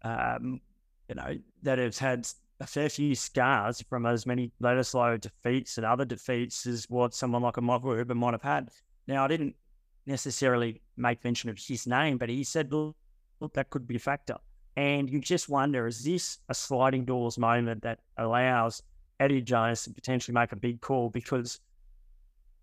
[0.03, 0.61] um,
[1.09, 2.25] you know, that have had
[2.59, 7.43] a fair few scars from as many Bledisloe defeats and other defeats as what someone
[7.43, 8.69] like a Michael Hooper might have had.
[9.07, 9.55] Now, I didn't
[10.05, 12.95] necessarily make mention of his name, but he said, look,
[13.39, 14.37] look that could be a factor.
[14.75, 18.81] And you just wonder, is this a sliding doors moment that allows
[19.19, 21.09] Eddie Jones to potentially make a big call?
[21.09, 21.59] Because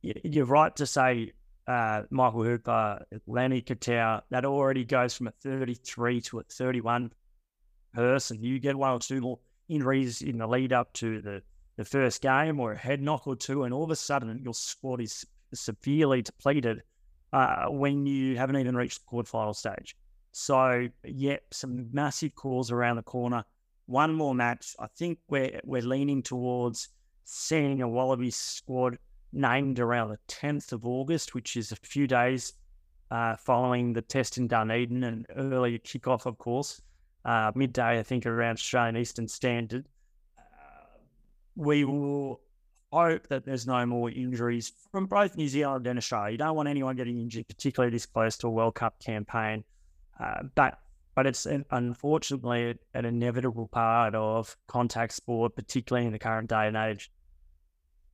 [0.03, 1.33] you're right to say
[1.67, 7.13] uh, Michael Hooper, Len Ikitau, that already goes from a 33 to a 31
[7.95, 8.43] person.
[8.43, 11.43] You get one or two more injuries in the lead up to the,
[11.77, 14.55] the first game or a head knock or two, and all of a sudden your
[14.55, 16.83] squad is severely depleted
[17.33, 19.97] uh, when you haven't even reached the quarterfinal stage.
[20.33, 23.45] So, yep, some massive calls around the corner.
[23.87, 24.75] One more match.
[24.81, 26.89] I think we're, we're leaning towards
[27.25, 28.99] seeing a Wallaby squad
[29.33, 32.55] named around the 10th of August, which is a few days
[33.11, 36.81] uh, following the test in Dunedin and early kickoff, of course,
[37.25, 39.87] uh, midday, I think, around Australian Eastern Standard.
[40.39, 40.43] Uh,
[41.57, 42.41] we will
[42.93, 46.33] hope that there's no more injuries from both New Zealand and Australia.
[46.33, 49.65] You don't want anyone getting injured, particularly this close to a World Cup campaign.
[50.21, 50.79] Uh, but
[51.17, 56.67] but it's an, unfortunately an inevitable part of contact sport, particularly in the current day
[56.67, 57.11] and age.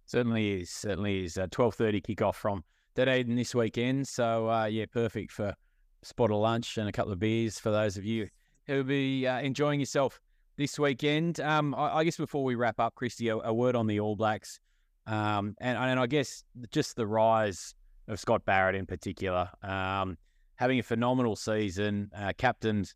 [0.06, 0.70] Certainly is.
[0.70, 1.38] Certainly is.
[1.38, 4.08] Uh, Twelve thirty kickoff from Dunedin this weekend.
[4.08, 5.54] So uh, yeah, perfect for
[6.02, 8.28] spot of lunch and a couple of beers for those of you
[8.70, 10.20] who'll be uh, enjoying yourself
[10.56, 11.40] this weekend.
[11.40, 14.14] Um, I, I, guess before we wrap up, Christy, a, a word on the All
[14.14, 14.60] Blacks,
[15.06, 17.74] um, and and I guess just the rise
[18.08, 20.16] of Scott Barrett in particular, um,
[20.56, 22.94] having a phenomenal season, uh, captained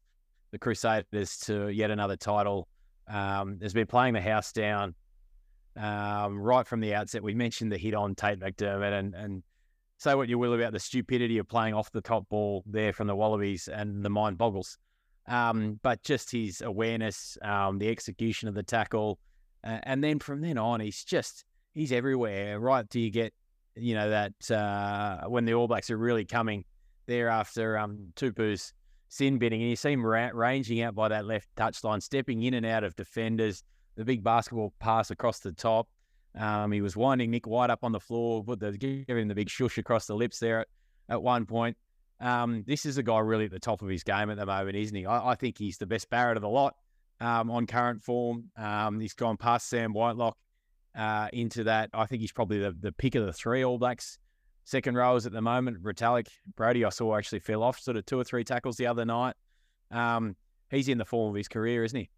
[0.52, 2.68] the Crusaders to yet another title.
[3.06, 4.94] Um, has been playing the house down
[5.76, 7.22] um, right from the outset.
[7.22, 9.42] We mentioned the hit on Tate McDermott and, and
[9.98, 13.06] say what you will about the stupidity of playing off the top ball there from
[13.06, 14.78] the Wallabies and the mind boggles.
[15.26, 19.18] Um, but just his awareness, um, the execution of the tackle,
[19.64, 22.60] uh, and then from then on, he's just he's everywhere.
[22.60, 22.88] Right?
[22.88, 23.32] Do you get
[23.74, 26.64] you know that uh, when the All Blacks are really coming
[27.06, 28.72] there after um, Tupou's
[29.08, 32.54] sin binning, and you see him ra- ranging out by that left touchline, stepping in
[32.54, 33.62] and out of defenders,
[33.96, 35.88] the big basketball pass across the top.
[36.36, 39.34] Um, he was winding Nick White up on the floor, put the giving him the
[39.34, 40.68] big shush across the lips there at,
[41.08, 41.76] at one point.
[42.20, 44.76] Um, this is a guy really at the top of his game at the moment,
[44.76, 45.06] isn't he?
[45.06, 46.74] I, I think he's the best Barrett of the lot
[47.20, 48.50] um, on current form.
[48.56, 50.36] Um, he's gone past Sam Whitelock
[50.96, 51.90] uh, into that.
[51.92, 54.18] I think he's probably the, the pick of the three All Blacks
[54.64, 55.82] second rows at the moment.
[55.82, 59.04] Retallick, Brodie, I saw actually fell off sort of two or three tackles the other
[59.04, 59.34] night.
[59.90, 60.36] Um,
[60.70, 62.10] he's in the form of his career, isn't he?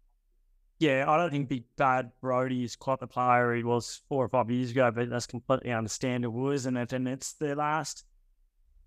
[0.79, 4.29] Yeah, I don't think Big Bad Brodie is quite the player he was four or
[4.29, 6.93] five years ago, but that's completely understandable, isn't it?
[6.93, 8.05] And it's the last,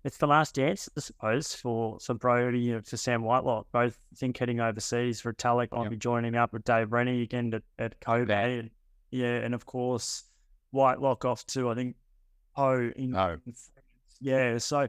[0.03, 3.67] it's the last dance, I suppose, for for Brodie and for Sam Whitelock.
[3.71, 5.91] Both I think heading overseas Retallick might yep.
[5.91, 8.59] be joining up with Dave Rennie again at, at Kobe.
[8.59, 8.69] And,
[9.11, 10.23] yeah, and of course
[10.71, 11.95] Whitelock off to I think
[12.55, 13.39] oh in, in
[14.19, 14.57] yeah.
[14.57, 14.87] So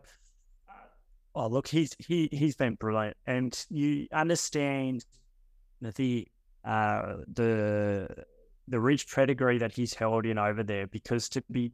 [1.35, 5.05] oh look, he's he he's been brilliant, and you understand
[5.81, 6.27] the
[6.65, 8.09] uh, the
[8.69, 11.73] the rich pedigree that he's held in over there because to be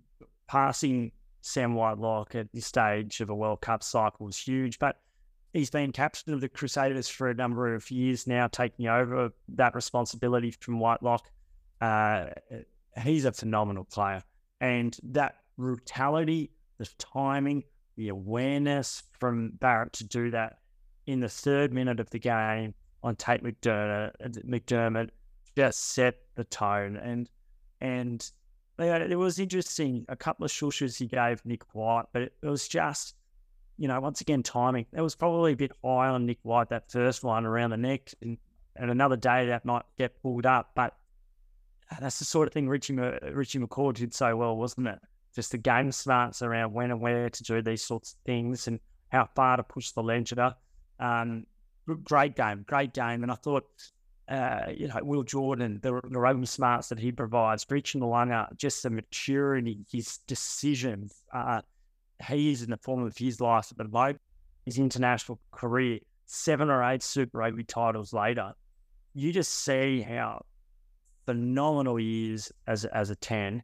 [0.48, 4.79] passing Sam Whitelock at this stage of a World Cup cycle is huge.
[4.79, 5.01] But
[5.53, 9.74] he's been captain of the Crusaders for a number of years now, taking over that
[9.74, 11.31] responsibility from Whitelock.
[11.81, 12.27] Uh,
[13.03, 14.22] he's a phenomenal player.
[14.61, 17.64] And that brutality, the timing,
[17.96, 20.59] the awareness from Barrett to do that
[21.07, 24.12] in the third minute of the game on Tate McDermott,
[24.45, 25.11] McDermott
[25.57, 26.97] just set the tone.
[26.97, 27.28] And
[27.80, 28.28] and
[28.79, 30.05] it was interesting.
[30.09, 33.14] A couple of shushes he gave Nick White, but it, was just,
[33.76, 34.87] you know, once again timing.
[34.93, 38.12] It was probably a bit high on Nick White that first one around the neck,
[38.22, 38.39] and,
[38.76, 40.70] and another day that might get pulled up.
[40.74, 40.95] But
[42.01, 44.99] that's the sort of thing Richie Richie McCaw did so well, wasn't it?
[45.35, 48.81] Just the game smarts around when and where to do these sorts of things and
[49.09, 50.55] how far to push the ledger.
[51.01, 51.47] Um,
[52.05, 53.22] great game, great game.
[53.22, 53.64] And I thought,
[54.29, 58.91] uh, you know, Will Jordan, the, the smarts that he provides, the Mo'unga, just the
[58.91, 61.09] maturity, his decision.
[61.33, 61.62] Uh,
[62.26, 64.20] he is in the form of his life at the moment.
[64.66, 68.53] His international career, seven or eight Super Rugby titles later.
[69.14, 70.45] You just see how
[71.24, 73.62] phenomenal years as as a ten,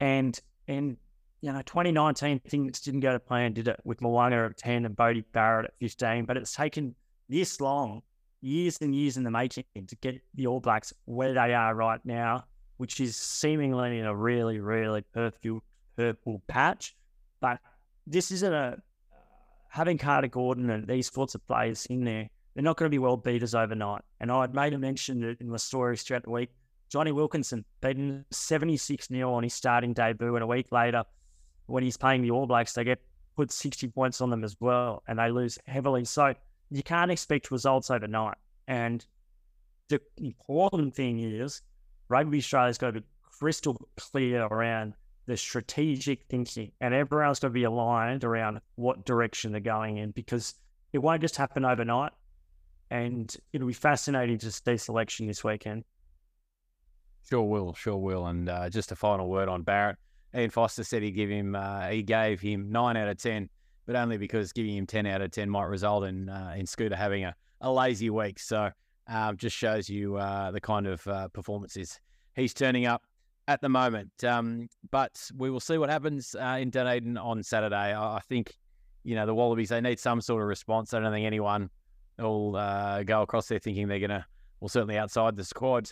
[0.00, 0.96] and and
[1.40, 3.78] you know 2019 things didn't go to plan, did it?
[3.84, 6.96] With Mo'unga at ten and Bodie Barrett at 15, but it's taken
[7.28, 8.02] this long,
[8.44, 12.00] years and years in the making to get the All Blacks where they are right
[12.04, 12.44] now,
[12.76, 15.62] which is seemingly in a really really purple
[15.96, 16.94] purple patch,
[17.40, 17.58] but
[18.06, 18.76] this isn't a uh,
[19.74, 22.98] having Carter Gordon and these sorts of players in there, they're not going to be
[22.98, 24.02] world beaters overnight.
[24.20, 26.50] And I'd made a mention in the stories throughout the week.
[26.88, 31.02] Jonny Wilkinson beaten 76 0 on his starting debut, and a week later,
[31.66, 33.00] when he's playing the All Blacks, they get
[33.36, 36.04] put 60 points on them as well, and they lose heavily.
[36.04, 36.34] So
[36.70, 38.36] you can't expect results overnight.
[38.66, 39.04] And
[39.88, 41.62] the important thing is,
[42.08, 44.94] Rugby Australia's got to be crystal clear around
[45.26, 50.10] the strategic thinking, and everyone's got to be aligned around what direction they're going in
[50.10, 50.54] because
[50.92, 52.12] it won't just happen overnight.
[52.90, 55.84] And it'll be fascinating to see selection this weekend.
[57.28, 58.26] Sure will, sure will.
[58.26, 59.96] And uh, just a final word on Barrett.
[60.36, 63.48] Ian Foster said he give him uh, he gave him nine out of ten,
[63.86, 66.96] but only because giving him ten out of ten might result in uh, in Scooter
[66.96, 68.38] having a, a lazy week.
[68.38, 68.70] So
[69.08, 72.00] um, just shows you uh, the kind of uh, performances
[72.34, 73.02] he's turning up
[73.48, 74.24] at the moment.
[74.24, 77.76] Um, but we will see what happens uh, in Dunedin on Saturday.
[77.92, 78.54] I, I, think,
[79.02, 80.94] you know, the Wallabies, they need some sort of response.
[80.94, 81.70] I don't think anyone
[82.18, 84.24] will uh, go across there thinking they're going to,
[84.60, 85.90] well, certainly outside the squad,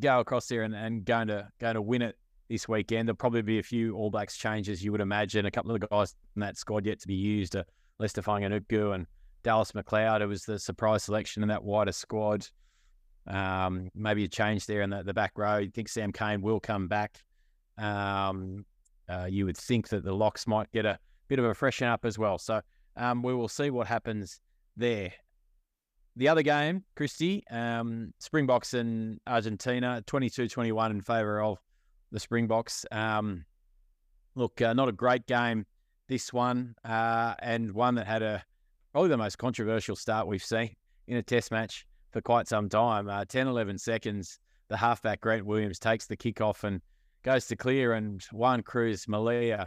[0.00, 2.16] go across there and, and going to going to win it
[2.48, 3.08] this weekend.
[3.08, 5.46] There'll probably be a few All Blacks changes, you would imagine.
[5.46, 7.64] A couple of the guys in that squad yet to be used, uh,
[7.98, 9.06] Leicester Fainga'anuku and
[9.42, 10.20] Dallas McLeod.
[10.20, 12.46] It was the surprise selection in that wider squad.
[13.26, 15.58] Um, maybe a change there in the, the back row.
[15.58, 17.20] You think Sam Cane will come back.
[17.78, 18.64] Um,
[19.08, 22.04] uh, you would think that the locks might get a bit of a freshen up
[22.04, 22.38] as well.
[22.38, 22.60] So
[22.96, 24.40] um, we will see what happens
[24.76, 25.12] there.
[26.16, 31.58] The other game, Christy, um, Springboks and Argentina, 22 21 in favour of
[32.14, 32.86] the Springboks.
[32.92, 33.44] Um,
[34.36, 35.66] look, uh, not a great game,
[36.08, 38.42] this one, uh, and one that had a
[38.92, 40.70] probably the most controversial start we've seen
[41.08, 43.08] in a test match for quite some time.
[43.08, 44.38] Uh, 10, 11 seconds,
[44.68, 46.80] the halfback Grant Williams takes the kickoff and
[47.24, 49.66] goes to clear, and Juan Cruz Mallia,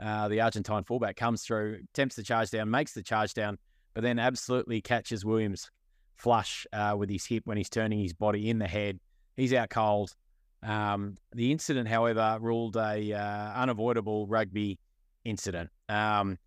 [0.00, 3.58] uh, the Argentine fullback, comes through, attempts the charge down, makes the charge down,
[3.92, 5.70] but then absolutely catches Williams
[6.16, 8.98] flush uh, with his hip when he's turning his body in the head.
[9.36, 10.14] He's out cold.
[10.62, 14.78] Um, the incident, however, ruled a uh, unavoidable rugby
[15.24, 15.70] incident.
[15.88, 16.38] Um,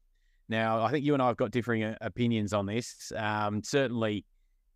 [0.48, 3.12] now, I think you and I have got differing uh, opinions on this.
[3.16, 4.26] Um, certainly,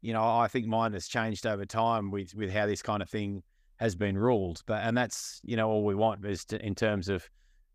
[0.02, 3.10] you know, I think mine has changed over time with with how this kind of
[3.10, 3.44] thing
[3.78, 4.62] has been ruled.
[4.66, 7.28] But and that's you know all we want is to, in terms of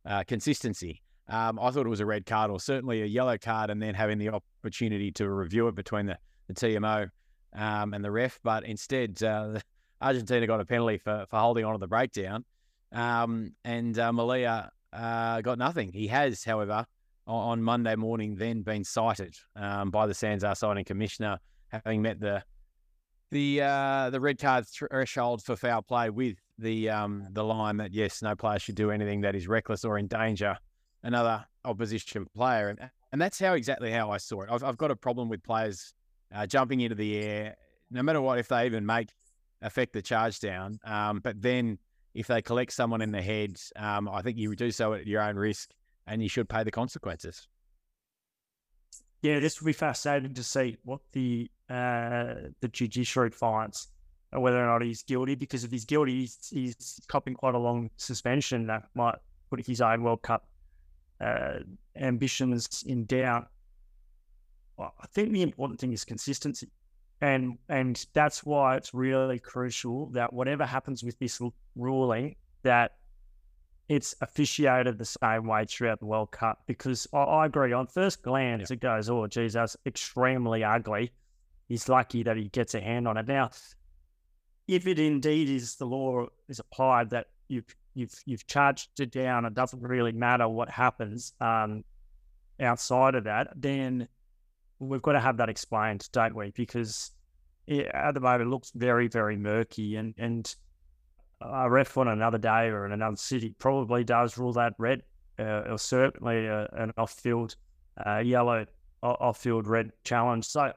[0.06, 1.00] uh, consistency.
[1.28, 3.94] Um, I thought it was a red card or certainly a yellow card, and then
[3.94, 7.08] having the opportunity to review it between the, the TMO
[7.54, 8.38] um, and the ref.
[8.42, 9.60] But instead, uh,
[10.00, 12.44] Argentina got a penalty for, for holding on to the breakdown,
[12.92, 15.92] um, and uh, Mallia uh, got nothing.
[15.92, 16.86] He has, however,
[17.26, 21.38] on, Monday morning, then been cited um, by the SANZAAR citing commissioner
[21.68, 22.42] having met the
[23.30, 27.92] the uh, the red card threshold for foul play with the um, the line that
[27.92, 30.56] yes, no player should do anything that is reckless or endanger
[31.02, 34.48] another opposition player, and and that's how exactly how I saw it.
[34.50, 35.94] I've, I've got a problem with players
[36.34, 37.56] uh, jumping into the air,
[37.90, 39.08] no matter what, if they even make
[39.62, 41.78] affect the charge down, um, but then
[42.14, 45.22] if they collect someone in the head, um, I think you do so at your
[45.22, 45.70] own risk,
[46.06, 47.48] and you should pay the consequences
[49.24, 53.88] yeah, this will be fascinating to see what the uh, the judiciary finds
[54.30, 55.34] and whether or not he's guilty.
[55.34, 59.14] Because if he's guilty, he's, he's copping quite a long suspension that might
[59.48, 60.46] put his own World Cup
[61.22, 61.60] uh,
[61.96, 63.48] ambitions in doubt.
[64.78, 66.68] I think the important thing is consistency,
[67.24, 71.40] and and that's why it's really crucial that whatever happens with this
[71.74, 72.96] ruling, that
[73.88, 77.72] it's officiated the same way throughout the World Cup because I, I agree.
[77.72, 78.74] On first glance, yeah.
[78.74, 81.12] it goes, oh, geez, that's extremely ugly.
[81.66, 83.26] He's lucky that he gets a hand on it.
[83.26, 83.50] Now,
[84.68, 89.46] if it indeed is the law is applied that you've you've you've charged it down,
[89.46, 91.84] it doesn't really matter what happens um,
[92.60, 94.08] outside of that, then
[94.78, 96.52] we've got to have that explained, don't we?
[96.54, 97.13] Because
[97.68, 100.54] at the moment, looks very, very murky, and and
[101.40, 105.02] a ref on another day or in another city probably does rule that red,
[105.38, 107.56] uh, or certainly uh, an off-field
[108.06, 108.64] uh, yellow,
[109.02, 110.46] off-field red challenge.
[110.46, 110.72] So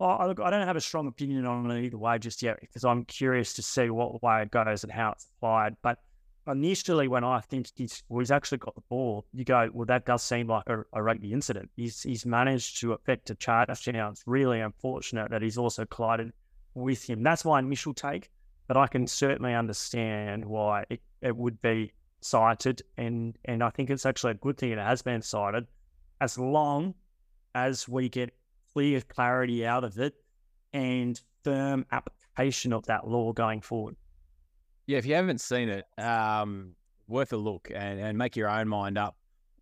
[0.00, 2.84] I, look, I don't have a strong opinion on it either way just yet because
[2.84, 5.76] I'm curious to see what way it goes and how it's applied.
[5.82, 5.98] But
[6.46, 10.04] initially, when I think he's, well, he's actually got the ball, you go, well, that
[10.06, 11.70] does seem like a, a rugby incident.
[11.76, 13.68] He's he's managed to affect a charge.
[13.86, 16.32] Now it's really unfortunate that he's also collided
[16.74, 17.22] with him.
[17.22, 18.30] That's my initial take.
[18.66, 23.90] but I can certainly understand why it, it would be cited, and and I think
[23.90, 25.66] it's actually a good thing it has been cited,
[26.20, 26.94] as long
[27.54, 28.34] as we get
[28.72, 30.14] clear clarity out of it
[30.72, 33.96] and firm application of that law going forward.
[34.86, 36.74] Yeah, if you haven't seen it, um,
[37.08, 39.16] worth a look and, and make your own mind up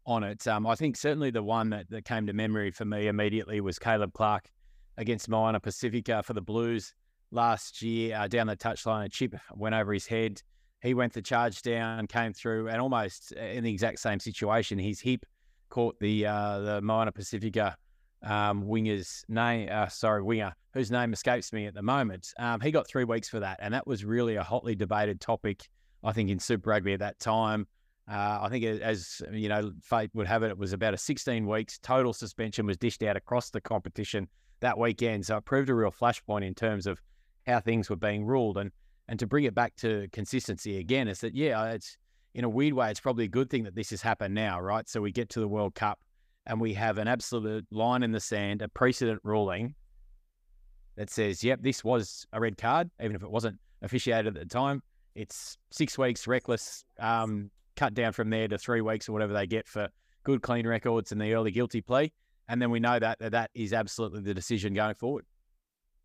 [0.05, 0.47] on it.
[0.49, 3.79] Um, I think certainly the one that, that came to memory for me immediately was
[3.79, 4.51] Caleb Clarke
[4.99, 6.93] against Moana Pacifica for the Blues
[7.31, 9.05] last year uh, down the touchline.
[9.05, 10.43] A chip went over his head.
[10.83, 15.01] He went the charge down, came through, and almost in the exact same situation, his
[15.01, 15.25] hip
[15.69, 17.77] caught the uh, the Moana Pacifica
[18.23, 19.69] um, winger's name.
[19.71, 22.33] Uh, sorry, winger whose name escapes me at the moment.
[22.39, 25.69] Um, he got three weeks for that, and that was really a hotly debated topic.
[26.05, 27.67] I think in Super Rugby at that time.
[28.11, 31.47] Uh, I think as you know, fate would have it, it was about a 16
[31.47, 34.27] weeks total suspension was dished out across the competition
[34.61, 35.25] that weekend.
[35.25, 37.01] So it proved a real flashpoint in terms of
[37.47, 38.59] how things were being ruled.
[38.59, 38.73] And
[39.09, 41.97] and to bring it back to consistency again, is that yeah, it's
[42.35, 44.89] in a weird way, it's probably a good thing that this has happened now, right?
[44.89, 46.01] So we get to the World Cup
[46.47, 49.75] and we have an absolute line in the sand, a precedent ruling
[50.97, 54.49] that says, yep, this was a red card, even if it wasn't officiated at the
[54.49, 54.83] time.
[55.15, 59.47] It's six weeks reckless, um, cut down from there to three weeks or whatever they
[59.47, 59.89] get for
[60.25, 62.13] good, clean records and the early guilty plea.
[62.49, 65.25] And then we know that that is absolutely the decision going forward.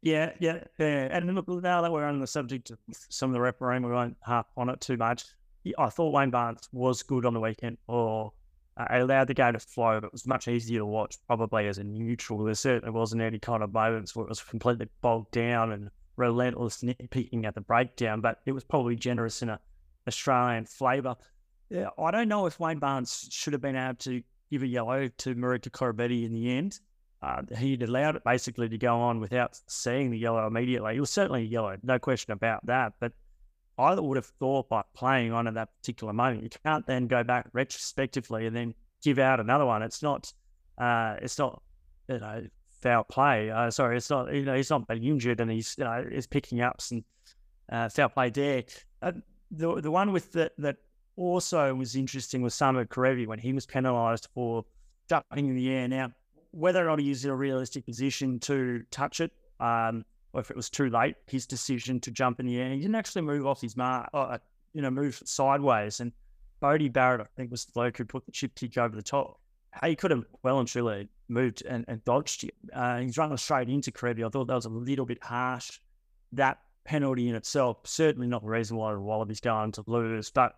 [0.01, 1.09] Yeah, yeah, yeah.
[1.11, 2.77] And look, now that we're on the subject of
[3.09, 5.25] some of the refereeing, we won't harp on it too much.
[5.77, 8.31] I thought Wayne Barnes was good on the weekend, or
[8.77, 11.77] uh, allowed the game to flow, but it was much easier to watch probably as
[11.77, 12.43] a neutral.
[12.43, 16.81] There certainly wasn't any kind of moments where it was completely bogged down and relentless
[16.81, 19.59] nitpicking at the breakdown, but it was probably generous in a
[20.07, 21.15] Australian flavour.
[21.69, 25.07] Yeah, I don't know if Wayne Barnes should have been able to give a yellow
[25.07, 26.79] to Marika Koroibete in the end.
[27.21, 30.95] Uh, he'd allowed it basically to go on without seeing the yellow immediately.
[30.95, 32.93] It was certainly a yellow, no question about that.
[32.99, 33.11] But
[33.77, 37.23] I would have thought by playing on at that particular moment, you can't then go
[37.23, 38.73] back retrospectively and then
[39.03, 39.83] give out another one.
[39.83, 40.31] It's not,
[40.77, 41.61] uh, it's not,
[42.07, 42.47] you know,
[42.81, 43.51] foul play.
[43.51, 46.27] Uh, sorry, it's not, you know, he's not been injured and he's, you know, he's
[46.27, 47.03] picking up some
[47.71, 48.63] uh, foul play there.
[49.51, 50.77] The the one with the, that
[51.15, 54.65] also was interesting was Samu Kerevi when he was penalised for
[55.09, 55.87] jumping in the air.
[55.87, 56.11] Now,
[56.51, 60.03] whether or not he's in a realistic position to touch it, um,
[60.33, 62.95] or if it was too late, his decision to jump in the air, he didn't
[62.95, 64.37] actually move off his mark, uh,
[64.73, 65.99] you know, move sideways.
[65.99, 66.11] And
[66.59, 69.39] Bodie Barrett, I think, was the bloke who put the chip kick over the top.
[69.83, 72.49] He could have well and truly moved and, and dodged.
[72.73, 74.25] Uh, he's running straight into Kerevi.
[74.25, 75.79] I thought that was a little bit harsh.
[76.31, 80.31] That penalty in itself, certainly not the reason why the Wallabies going to lose.
[80.31, 80.55] But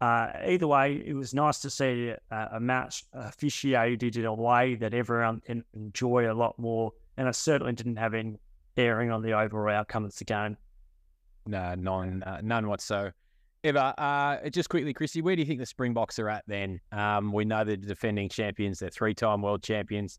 [0.00, 4.74] uh, either way, it was nice to see a, a match officiated in a way
[4.74, 6.92] that everyone can enjoy a lot more.
[7.16, 8.38] And I certainly didn't have any
[8.74, 10.56] bearing on the overall outcome of the game.
[11.46, 13.14] No, none, uh, none whatsoever.
[13.62, 13.92] Ever.
[13.98, 16.80] Uh, just quickly, Christy, where do you think the Springboks are at then?
[16.92, 20.18] Um, we know they're defending champions, they're three time world champions.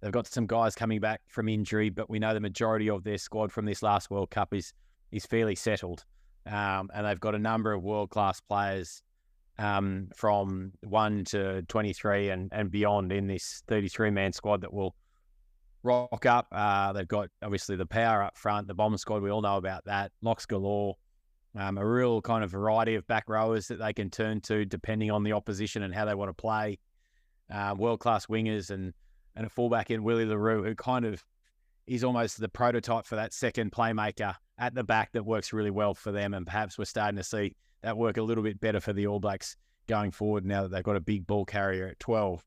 [0.00, 3.18] They've got some guys coming back from injury, but we know the majority of their
[3.18, 4.72] squad from this last World Cup is
[5.12, 6.04] is fairly settled.
[6.46, 9.02] Um, and they've got a number of world class players
[9.58, 14.96] um, from one to 23 and, and beyond in this 33 man squad that will
[15.82, 16.46] rock up.
[16.52, 19.22] Uh, they've got obviously the power up front, the bomb squad.
[19.22, 20.12] We all know about that.
[20.22, 20.96] Locks galore.
[21.54, 25.10] Um, a real kind of variety of back rowers that they can turn to depending
[25.10, 26.78] on the opposition and how they want to play.
[27.52, 28.94] Uh, World class wingers and
[29.36, 31.24] and a fullback in Willie le Roux, who kind of
[31.86, 35.94] is almost the prototype for that second playmaker at the back that works really well
[35.94, 36.34] for them.
[36.34, 39.20] And perhaps we're starting to see that work a little bit better for the All
[39.20, 39.56] Blacks
[39.88, 42.44] going forward now that they've got a big ball carrier at 12.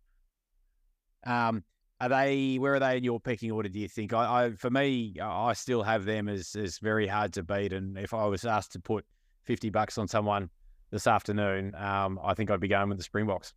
[1.25, 1.63] Um,
[2.05, 3.69] are they where are they in your pecking order?
[3.69, 4.13] Do you think?
[4.13, 7.73] I, I, for me, I still have them as as very hard to beat.
[7.73, 9.05] And if I was asked to put
[9.43, 10.49] fifty bucks on someone
[10.91, 13.53] this afternoon, um, I think I'd be going with the Springboks.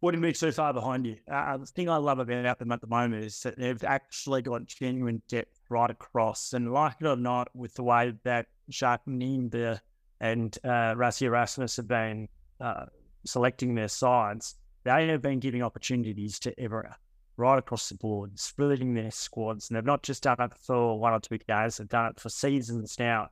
[0.00, 1.16] Wouldn't be too far behind you.
[1.28, 4.64] Uh, the thing I love about them at the moment is that they've actually got
[4.66, 6.52] genuine depth right across.
[6.52, 9.80] And like it or not, with the way that Jacques Nienaber
[10.20, 12.28] and uh, Rassie Erasmus have been
[12.60, 12.84] uh,
[13.26, 14.54] selecting their sides,
[14.84, 16.92] they have been giving opportunities to Everett
[17.36, 19.68] right across the board, splitting their squads.
[19.68, 22.28] And they've not just done it for one or two guys, they've done it for
[22.28, 23.28] seasons now.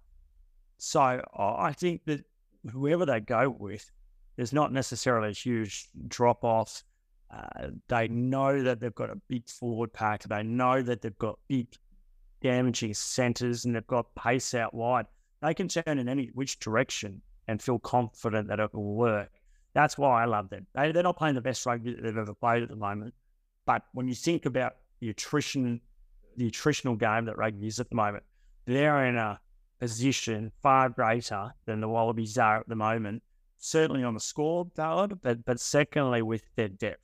[0.78, 2.24] So I think that
[2.70, 3.90] whoever they go with,
[4.36, 6.84] there's not necessarily a huge drop off.
[7.30, 10.22] Uh, they know that they've got a big forward pack.
[10.24, 11.66] They know that they've got big
[12.42, 15.06] damaging centres and they've got pace out wide.
[15.42, 19.30] They can turn in any which direction and feel confident that it will work.
[19.76, 20.66] That's why I love them.
[20.74, 23.12] They, they're not playing the best rugby that they've ever played at the moment.
[23.66, 25.82] But when you think about the attrition,
[26.38, 28.24] the attritional game that rugby is at the moment,
[28.64, 29.38] they're in a
[29.78, 33.22] position far greater than the Wallabies are at the moment.
[33.58, 37.02] Certainly on the scoreboard, but but secondly with their depth,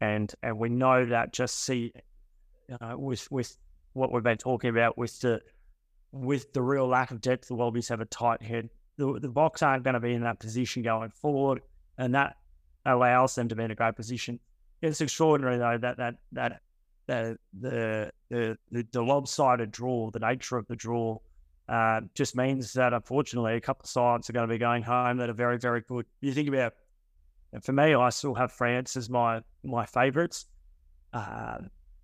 [0.00, 1.92] and and we know that just see,
[2.94, 3.58] with with
[3.92, 5.42] what we've been talking about with the
[6.12, 8.70] with the real lack of depth, the Wallabies have a tight head.
[8.96, 11.60] The, the Boks aren't going to be in that position going forward,
[11.98, 12.36] and that
[12.84, 14.38] allows them to be in a great position.
[14.82, 16.60] It's extraordinary though that that that
[17.06, 21.18] the the the, the lopsided draw, the nature of the draw,
[21.68, 25.16] uh, just means that unfortunately a couple of sides are going to be going home
[25.18, 26.06] that are very very good.
[26.20, 26.74] You think about,
[27.62, 30.46] for me, I still have France as my my favourites,
[31.12, 31.58] uh,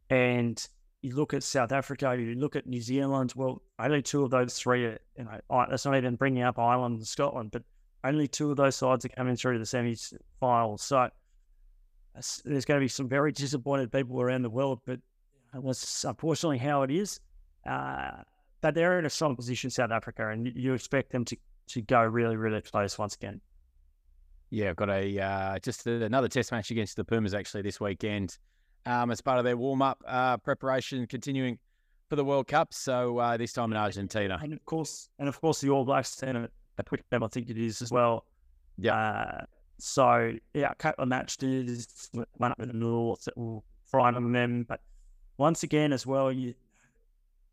[0.08, 0.66] and
[1.02, 3.32] you look at South Africa, you look at New Zealand.
[3.34, 6.98] Well, only two of those three, are, you know, that's not even bringing up Ireland
[6.98, 7.64] and Scotland, but
[8.04, 10.82] only two of those sides are coming through to the semi-finals.
[10.82, 11.08] So
[12.44, 15.00] there's going to be some very disappointed people around the world, but
[15.54, 17.20] that's unfortunately how it is.
[17.66, 18.10] Uh,
[18.60, 21.36] but they're in a strong position, South Africa, and you expect them to,
[21.68, 23.40] to go really, really close once again.
[24.50, 28.36] Yeah, I've got a uh, just another test match against the Pumas actually this weekend
[28.84, 31.58] um, as part of their warm up uh, preparation, continuing
[32.10, 32.74] for the World Cup.
[32.74, 36.22] So uh, this time in Argentina, and of course, and of course the All Blacks
[36.22, 36.50] a
[36.86, 38.24] quick I think it is as well.
[38.78, 38.96] Yeah.
[38.96, 39.44] Uh,
[39.78, 44.64] so yeah, a couple of matches, one up in the north that will frighten them.
[44.68, 44.80] But
[45.38, 46.54] once again, as well, you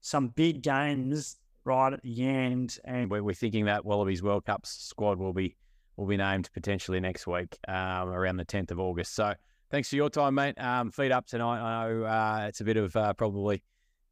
[0.01, 4.65] some big games right at the end, and we're, we're thinking that Wallabies World Cup
[4.65, 5.55] squad will be
[5.97, 9.15] will be named potentially next week, um, around the tenth of August.
[9.15, 9.33] So
[9.69, 10.57] thanks for your time, mate.
[10.57, 11.59] Um, feed up tonight.
[11.59, 13.61] I know uh, it's a bit of uh, probably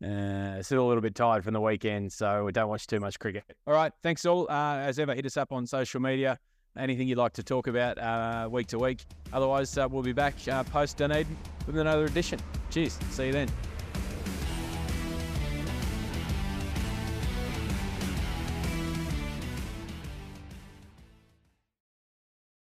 [0.04, 3.20] uh, still a little bit tired from the weekend, so we don't watch too much
[3.20, 3.44] cricket.
[3.66, 4.48] All right, thanks all.
[4.50, 6.38] Uh, as ever, hit us up on social media.
[6.78, 9.04] Anything you'd like to talk about uh, week to week.
[9.34, 11.36] Otherwise, uh, we'll be back uh, post Dunedin
[11.66, 12.40] with another edition.
[12.70, 13.00] Cheers.
[13.10, 13.50] See you then.